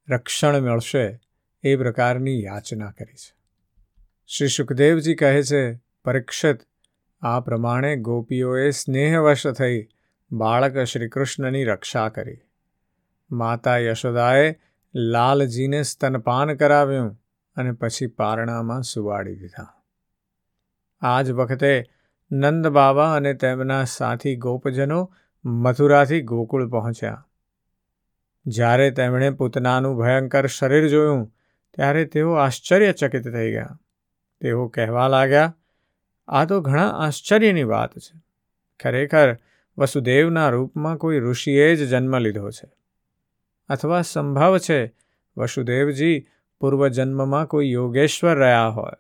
રક્ષણ 0.09 0.61
મળશે 0.61 1.20
એ 1.62 1.77
પ્રકારની 1.77 2.42
યાચના 2.42 2.90
કરી 2.90 3.14
છે. 3.14 3.35
શ્રી 4.27 4.48
સુખદેવજી 4.48 5.14
કહે 5.14 5.42
છે, 5.42 5.75
પરીક્ષિત, 6.05 6.59
આ 7.20 7.40
પ્રમાણે 7.40 7.96
ગોપીઓએ 7.96 8.70
સ્નેહવશ 8.70 9.46
થઈ 9.46 9.88
બાળક 10.33 10.79
શ્રીકૃષ્ણની 10.85 11.64
રક્ષા 11.64 12.09
કરી. 12.09 12.40
માતા 13.31 13.79
યશોદાએ 13.79 14.59
લાલજીને 14.94 15.83
સ્તનપાન 15.83 16.55
કરાવ્યું 16.55 17.20
અને 17.57 17.72
પછી 17.72 18.07
પારણામાં 18.07 18.83
સુવાડી 18.83 19.37
દીધા. 19.37 19.83
આ 21.01 21.22
જ 21.22 21.31
વખતે 21.31 21.85
નંદ 22.33 22.66
બાબા 22.66 23.14
અને 23.14 23.35
તેમના 23.35 23.85
સાથી 23.85 24.37
ગોપજનો 24.37 25.12
મથુરાથી 25.45 26.23
ગોકુળ 26.23 26.68
પહોંચ્યા. 26.68 27.27
જ્યારે 28.47 28.90
તેમણે 28.90 29.31
પૂતનાનું 29.31 29.97
ભયંકર 29.97 30.47
શરીર 30.47 30.88
જોયું, 30.88 31.35
ત્યારે 31.75 32.05
તેઓ 32.05 32.33
આશ્ચર્યચકિત 32.33 33.29
થઈ 33.29 33.53
ગયા. 33.53 33.81
તેઓ 34.40 34.68
કહેવા 34.68 35.09
લાગ્યા, 35.09 35.57
આ 36.29 36.45
તો 36.45 36.61
ઘણા 36.61 36.88
આશ્ચર્યની 36.88 37.62
વાત 37.62 37.99
છે. 37.99 38.23
ખરેખર, 38.83 39.37
વસુદેવના 39.79 40.49
રૂપમાં 40.49 40.97
કોઈ 40.97 41.18
ઋષિએ 41.18 41.77
જ 41.77 41.88
જન્મ 41.88 42.18
લીધો 42.18 42.51
છે. 42.51 42.71
અથવા 43.68 44.03
સંભવ 44.03 44.59
છે, 44.59 44.95
વસુદેવજી 45.37 46.27
પૂર્વજન્મમાં 46.61 47.47
કોઈ 47.47 47.71
યોગેશ્વર 47.71 48.37
રહ્યા 48.37 48.66
હોય. 48.66 48.92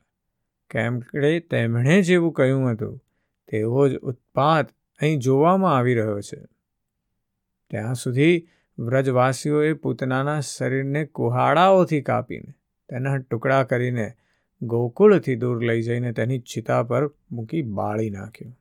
કેમ 0.70 1.00
કે 1.00 1.40
તેમણે 1.40 2.02
જેવું 2.02 2.32
કહ્યું 2.32 2.72
હતું. 2.72 3.00
તેવો 3.48 3.88
જ 3.88 3.96
ઉત્પાત 3.96 4.68
અહીં 5.00 5.18
જોવામાં 5.18 5.76
આવી 5.76 5.94
રહ્યો 5.94 6.20
છે. 6.20 6.44
ત્યાં 7.70 7.94
સુધી 7.94 8.48
વ્રજવાસીઓએ 8.78 9.72
પૂતનાના 9.72 10.40
શરીરને 10.40 11.04
કુહાડાઓથી 11.04 12.02
કાપીને, 12.02 12.54
તેના 12.88 13.16
ટુકડા 13.16 13.64
કરીને 13.64 14.12
ગોકુળથી 14.62 15.36
દૂર 15.36 15.64
લઈ 15.64 15.82
જઈને 15.82 16.12
તેની 16.12 16.38
ચિતા 16.38 16.82
પર 16.82 17.08
મૂકી 17.32 17.62
બાળી 17.62 18.10
નાખ્યું. 18.10 18.58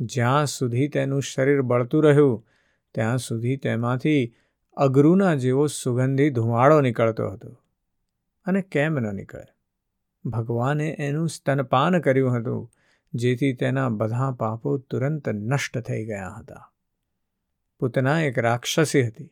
જ્યાં 0.00 0.46
સુધી 0.46 0.88
તેનું 0.88 1.22
શરીર 1.22 1.62
બળતું 1.62 2.04
રહ્યું, 2.04 2.46
ત્યાં 2.94 3.18
સુધી 3.18 3.56
તેમાંથી 3.56 4.34
અગરુના 4.76 5.34
જેવો 5.34 5.66
સુગંધી 5.66 6.30
ધુમાડો 6.30 6.80
નીકળતો 6.80 7.30
હતો 7.30 7.58
અને 8.46 8.62
કેમ 8.62 8.98
ન 8.98 9.14
નીકળે. 9.14 9.52
ભગવાને 10.30 10.96
એનું 10.98 11.28
સ્તનપાન 11.28 12.00
કર્યું 12.00 12.36
હતું 12.36 12.72
જેથી 13.14 13.52
તેના 13.52 13.88
બધા 13.88 14.30
પાપો 14.30 14.78
તુરંત 14.78 15.28
નષ્ટ 15.28 15.78
થઈ 15.78 16.06
ગયા 16.06 16.28
હતા. 16.28 16.72
પૂતના 17.78 18.20
એક 18.20 18.38
રાક્ષસી 18.38 19.06
હતી. 19.06 19.30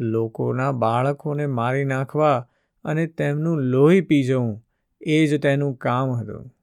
લોકોના 0.00 0.72
બાળકોને 0.72 1.46
મારી 1.46 1.84
નાખવા 1.84 2.48
અને 2.84 3.06
તેમનું 3.06 3.58
લોહી 3.58 4.00
પી 4.00 4.24
જવું 4.24 4.66
એ 5.00 5.26
જ 5.26 5.42
તેનું 5.42 5.76
કામ 5.76 6.10
હતું. 6.10 6.54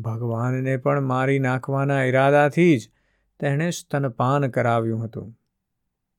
ભગવાનને 0.00 0.76
પણ 0.76 1.00
મારી 1.00 1.38
નાખવાના 1.38 2.04
ઈરાદાથી 2.04 2.78
જ 2.78 2.90
તેણે 3.40 3.70
સ્તનપાન 3.70 4.50
કરાવ્યું 4.50 5.04
હતું. 5.04 5.38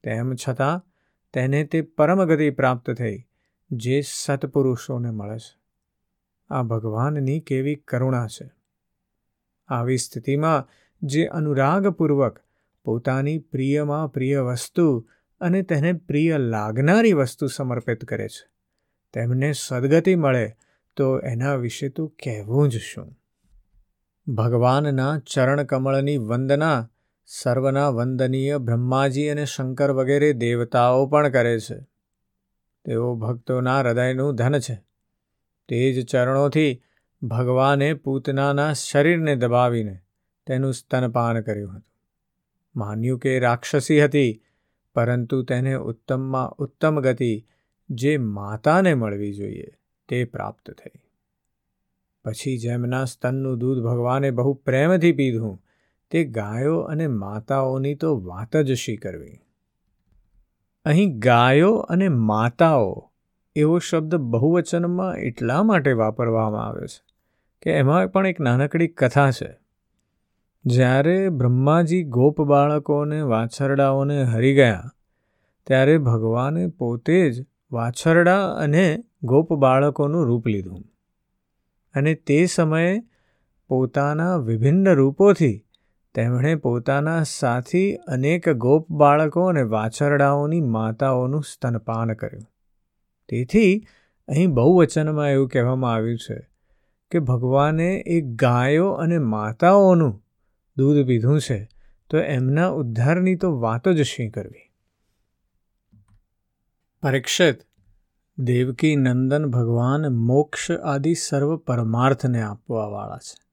તેમ 0.04 0.36
છતાં 0.48 0.86
તેને 1.34 1.64
તે 1.64 1.82
પરમગતિ 1.82 2.50
પ્રાપ્ત 2.50 2.92
થઈ, 2.92 3.26
જે 3.72 4.02
સત્પુરુષોને 4.02 5.12
મળે 5.12 5.38
છે. 5.38 5.60
આ 6.50 6.64
ભગવાનની 6.64 7.40
કેવી 7.40 7.76
કરુણા 7.76 8.28
છે. 8.28 8.57
આવી 9.68 9.98
સ્થિતિમાં 9.98 10.68
જે 11.04 11.26
અનુરાગપૂર્વક 11.26 12.40
પોતાની 12.84 13.38
પ્રિયમાં 13.38 14.08
પ્રિય 14.08 14.40
વસ્તુ 14.40 15.08
અને 15.40 15.62
તેને 15.62 15.94
પ્રિય 15.94 16.38
લાગનારી 16.38 17.14
વસ્તુ 17.14 17.48
સમર્પિત 17.48 18.06
કરે 18.06 18.28
છે. 18.28 18.50
તેમને 19.14 19.52
સદગતિ 19.52 20.16
મળે 20.16 20.54
તો 20.96 21.20
એના 21.20 21.56
વિશે 21.56 21.90
તો 21.90 22.08
કહેવું 22.08 22.70
જ 22.70 22.78
શું? 22.78 23.20
ભગવાનના 24.34 25.20
ચરણકમળની 25.20 26.18
વંદના 26.18 26.90
સર્વના 27.26 27.90
વંદનીય 27.90 28.58
બ્રહ્માજી 28.58 29.28
અને 29.28 29.46
શંકર 29.46 29.92
વગેરે 29.92 30.34
દેવતાઓ 30.34 31.06
પણ 31.06 31.30
કરે 31.30 31.60
છે. 31.60 31.80
તેઓ 32.86 33.16
ભક્તોના 33.16 33.80
હૃદયનું 33.80 34.36
ધન 34.36 34.60
છે. 34.60 34.84
તે 35.68 35.94
જ 35.94 36.06
ચરણોથી 36.06 36.82
ભગવાને 37.22 37.94
પૂતનાના 37.94 38.74
શરીરને 38.74 39.36
દબાવીને 39.36 40.00
તેનું 40.48 40.74
સ્તનપાન 40.74 41.42
કર્યું 41.42 41.72
હતું. 41.72 41.84
માન્યું 42.76 43.20
કે 43.20 43.40
રાક્ષસી 43.40 44.02
હતી, 44.02 44.42
પરંતુ 44.96 45.42
તેને 45.44 45.76
ઉત્તમમાં 45.76 46.56
ઉત્તમ 46.58 47.00
ગતિ 47.00 47.48
જે 47.90 48.18
માતાને 48.18 48.94
મળવી 48.96 49.34
જોઈએ 49.34 49.68
તે 50.10 50.26
પ્રાપ્ત 50.26 50.72
થઈ. 50.72 51.02
પછી 52.26 52.58
જેમના 52.58 53.06
સ્તનનું 53.06 53.60
દૂધ 53.60 53.84
ભગવાને 53.84 54.32
બહુ 54.32 54.54
પ્રેમથી 54.54 55.12
પીધું, 55.12 55.60
તે 56.12 56.24
ગાયો 56.24 56.80
અને 56.80 57.08
માતાઓની 57.08 57.96
તો 57.96 58.26
વાત 58.26 58.58
જ 58.58 58.74
શી 58.74 58.98
કરવી 58.98 59.40
અહીં 60.86 61.20
ગાયો 61.20 61.76
અને 61.76 62.10
માતાઓ 62.10 63.12
એવો 63.56 63.80
શબ્દ 63.80 64.16
બહુવચનમાં 64.16 65.18
એટલા 65.18 65.64
માટે 65.64 65.92
વાપરવામાં 65.92 66.66
આવે 66.66 66.88
છે 66.88 67.07
કે 67.62 67.72
એમાં 67.72 68.08
પણ 68.08 68.28
એક 68.28 68.40
નાનકડી 68.40 68.88
કથા 68.88 69.32
છે. 69.32 69.58
જ્યારે 70.66 71.30
બ્રહ્માજી 71.30 72.04
ગોપ 72.04 72.42
બાળકોને 72.42 73.22
વાછરડાઓને 73.22 74.24
હરી 74.24 74.56
ગયા, 74.56 74.92
ત્યારે 75.68 75.98
ભગવાને 75.98 76.68
પોતે 76.68 77.32
જ 77.32 77.46
વાછરડા 77.72 78.54
અને 78.54 79.04
ગોપ 79.24 79.54
બાળકોનું 79.54 80.26
રૂપ 80.26 80.48
લીધું. 80.48 80.84
અને 81.96 82.14
તે 82.14 82.46
સમયે 82.46 83.00
પોતાના 83.70 84.36
વિભિન્ન 84.38 84.94
રૂપોથી 84.94 85.64
તેમણે 86.16 86.56
પોતાના 86.56 87.24
સાથી 87.24 87.96
અનેક 87.96 88.50
ગોપ 88.50 88.92
બાળકો 88.92 89.46
અને 89.46 89.62
વાછરડાઓની 89.62 90.62
માતાઓનું 90.62 91.44
સ્તનપાન 91.44 92.14
કર્યું. 92.14 92.46
તેથી 93.30 93.84
અહીં 94.28 94.54
બહુવચનમાં 94.54 95.30
એવું 95.30 95.50
કહેવામાં 95.50 95.94
આવ્યું 95.94 96.18
છે 96.18 96.57
કે 97.12 97.20
ભગવાને 97.20 98.04
એ 98.08 98.22
ગાયો 98.22 98.90
અને 98.90 99.20
માતાઓનું 99.20 100.24
દૂધ 100.78 101.08
પીધું 101.08 101.42
છે, 101.42 101.70
તો 102.10 102.18
એમના 102.18 102.68
ઉદ્ધારની 102.68 103.36
તો 103.36 103.60
વાત 103.60 103.90
જ 103.90 104.02
શી 104.02 104.30
કરવી? 104.30 104.72
પરીક્ષિત, 107.04 107.60
દેવકી 108.38 108.96
નંદન 108.96 109.46
ભગવાન 109.46 110.02
મોક્ષ 110.02 110.72
આદિ 110.72 111.14
સર્વ 111.14 111.58
પરમાર્થને 111.58 112.42
આપવાવાળા 112.42 113.18
છે. 113.18 113.48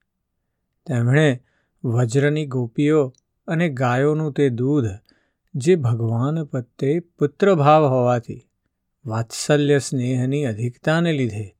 તેમણે 0.85 1.43
વજ્રની 1.83 2.45
ગોપીઓ 2.45 3.13
અને 3.47 3.69
ગાયોનું 3.69 4.33
તે 4.33 4.49
દૂધ, 4.49 4.85
જે 5.55 5.75
ભગવાન 5.75 6.43
પ્રત્યે 6.43 6.99
પુત્રભાવ 6.99 7.85
હોવાથી, 7.85 8.49
વાત્સલ્ય 9.05 9.79
સ્નેહની 9.79 10.45
અધિકતાને 10.45 11.13
લીધે 11.13 11.54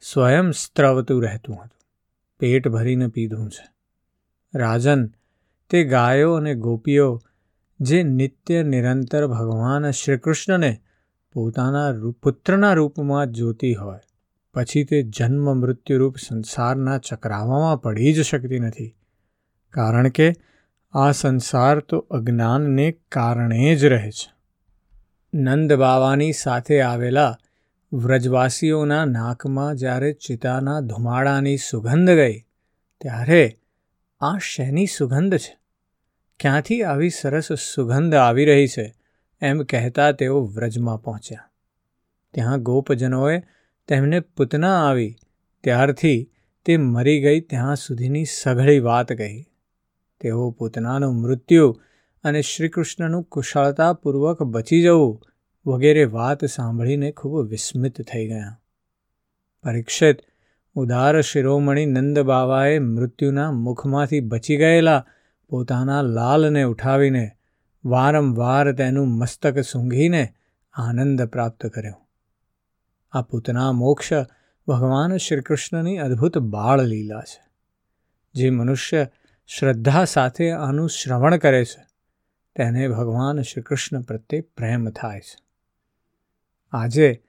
સ્વયં 0.00 0.50
સ્ત્રવતું 0.50 1.22
રહેતું 1.22 1.56
હતું. 1.56 1.78
પેટ 2.38 2.68
ભરીને 2.68 3.06
પીધું 3.06 3.50
છે. 3.50 3.68
રાજન, 4.54 5.08
તે 5.70 5.84
ગાયો 5.84 6.34
અને 6.34 6.54
ગોપીઓ, 6.54 7.22
જે 7.80 8.02
નિત્ય 8.02 8.62
નિરંતર 8.62 9.26
ભગવાન 9.26 9.90
શ્રીકૃષ્ણને 9.90 10.80
પોતાના 11.32 12.10
પુત્રના 12.22 12.72
રૂપમાં 12.72 13.26
જોતી 13.26 13.74
હોય, 13.74 13.98
પછી 14.54 14.84
તે 14.84 15.02
જન્મ 15.02 15.56
મૃત્યુરૂપ 15.56 16.16
સંસારના 16.16 16.98
ચક્રાવામાં 16.98 17.82
પડી 17.82 18.12
જ 18.12 18.22
શકતી 18.22 18.58
નથી. 18.58 18.96
કારણ 19.70 20.08
કે, 20.08 20.32
આ 20.92 21.10
સંસાર 21.10 21.80
તો 21.80 21.98
અજ્ઞાનને 21.98 22.92
કારણે 22.92 23.76
જ 23.76 23.84
રહે 23.84 24.10
છે. 24.10 24.32
નંદ 25.34 25.72
બાવાની 25.72 26.32
સાથે 26.32 26.80
આવેલા 26.80 27.36
વ્રજવાસીઓના 27.92 29.04
નાકમાં 29.04 29.76
જ્યારે 29.76 30.12
ચિતાના 30.12 30.80
ધુમાડાની 30.80 31.56
સુગંધ 31.56 32.10
ગઈ, 32.10 32.44
ત્યારે 33.00 33.58
આ 34.20 34.38
શેની 34.38 34.86
સુગંધ 34.86 35.36
છે? 35.36 35.58
ક્યાંથી 36.40 36.82
આવી 36.82 37.10
સરસ 37.10 37.52
સુગંધ 37.52 38.14
આવી 38.14 38.44
રહી 38.44 38.66
છે? 38.66 38.94
એમ 39.40 39.62
કહેતા 39.62 40.12
તેઓ 40.12 40.46
વ્રજમાં 40.46 41.02
પહોંચ્યા. 41.02 41.50
ત્યાં 42.34 42.62
ગોપજનોએ 42.62 43.42
તેમને 43.88 44.20
પૂતના 44.20 44.88
આવી, 44.88 45.16
ત્યારથી 45.64 46.30
તે 46.64 46.76
મરી 46.76 47.22
ગઈ 47.22 47.40
ત્યાં 47.40 47.76
સુધીની 47.76 48.24
સઘળી 48.24 48.78
વાત 48.78 49.12
કહી. 49.12 49.46
તેઓ 50.20 50.50
પૂતનાનું 50.50 51.14
મૃત્યુ 51.14 51.80
અને 52.24 52.42
શ્રીકૃષ્ણનું 52.42 53.22
કુશળતાપૂર્વક 53.22 54.42
બચી 54.42 54.82
જવું 54.82 55.27
વગેરે 55.68 56.04
વાત 56.04 56.44
સાંભળીને 56.44 57.12
ખૂબ 57.12 57.40
વિસ્મિત 57.40 58.02
થઈ 58.02 58.28
ગયા. 58.28 58.60
પરીક્ષિત 59.64 60.18
ઉદાર 60.74 61.20
શિરોમણી 61.20 61.86
નંદ 61.86 62.18
બાવાએ 62.18 62.78
મૃત્યુના 62.78 63.52
મુખમાંથી 63.52 64.20
બચી 64.20 64.56
ગયેલા 64.56 65.06
પોતાના 65.48 66.02
લાલને 66.02 66.62
ઉઠાવીને 66.62 67.30
વારંવાર 67.84 68.72
તેનું 68.72 69.08
મસ્તક 69.08 69.60
સૂંઘીને 69.60 70.34
આનંદ 70.72 71.22
પ્રાપ્ત 71.22 71.66
કર્યો. 71.66 72.06
આ 73.12 73.22
પૂતના 73.22 73.72
મોક્ષ 73.72 74.12
ભગવાન 74.68 75.16
શ્રીકૃષ્ણની 75.16 75.98
અદ્ભુત 75.98 76.38
બાળ 76.38 76.82
લીલા 76.82 77.20
છે, 77.20 77.42
જે 78.34 78.50
મનુષ્ય 78.50 79.06
શ્રદ્ધા 79.46 80.04
સાથે 80.04 80.50
આનું 80.50 80.88
શ્રવણ 80.88 81.36
કરે 81.36 81.64
છે. 81.64 81.86
તેને 82.56 82.88
ભગવાન 82.88 83.42
શ્રીકૃષ્ણ 83.42 84.00
પ્રત્યે 84.00 84.40
પ્રેમ 84.40 84.90
થાય 84.90 85.20
છે. 85.20 85.47
આજે 86.72 87.22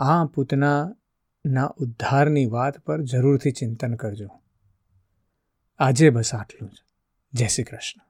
આ 0.00 0.24
પૂતનાના 0.24 1.66
ઉદ્ધારની 1.76 2.46
વાત 2.46 2.78
પર 2.78 3.02
જરૂરથી 3.02 3.50
ચિંતન 3.50 3.94
કરજો. 3.94 4.28
આજે 5.78 6.10
બસ 6.10 6.34
આટલું 6.34 6.70
જ. 6.70 6.74
જય 7.32 7.46
શ્રી 7.46 7.64
કૃષ્ણ. 7.64 8.09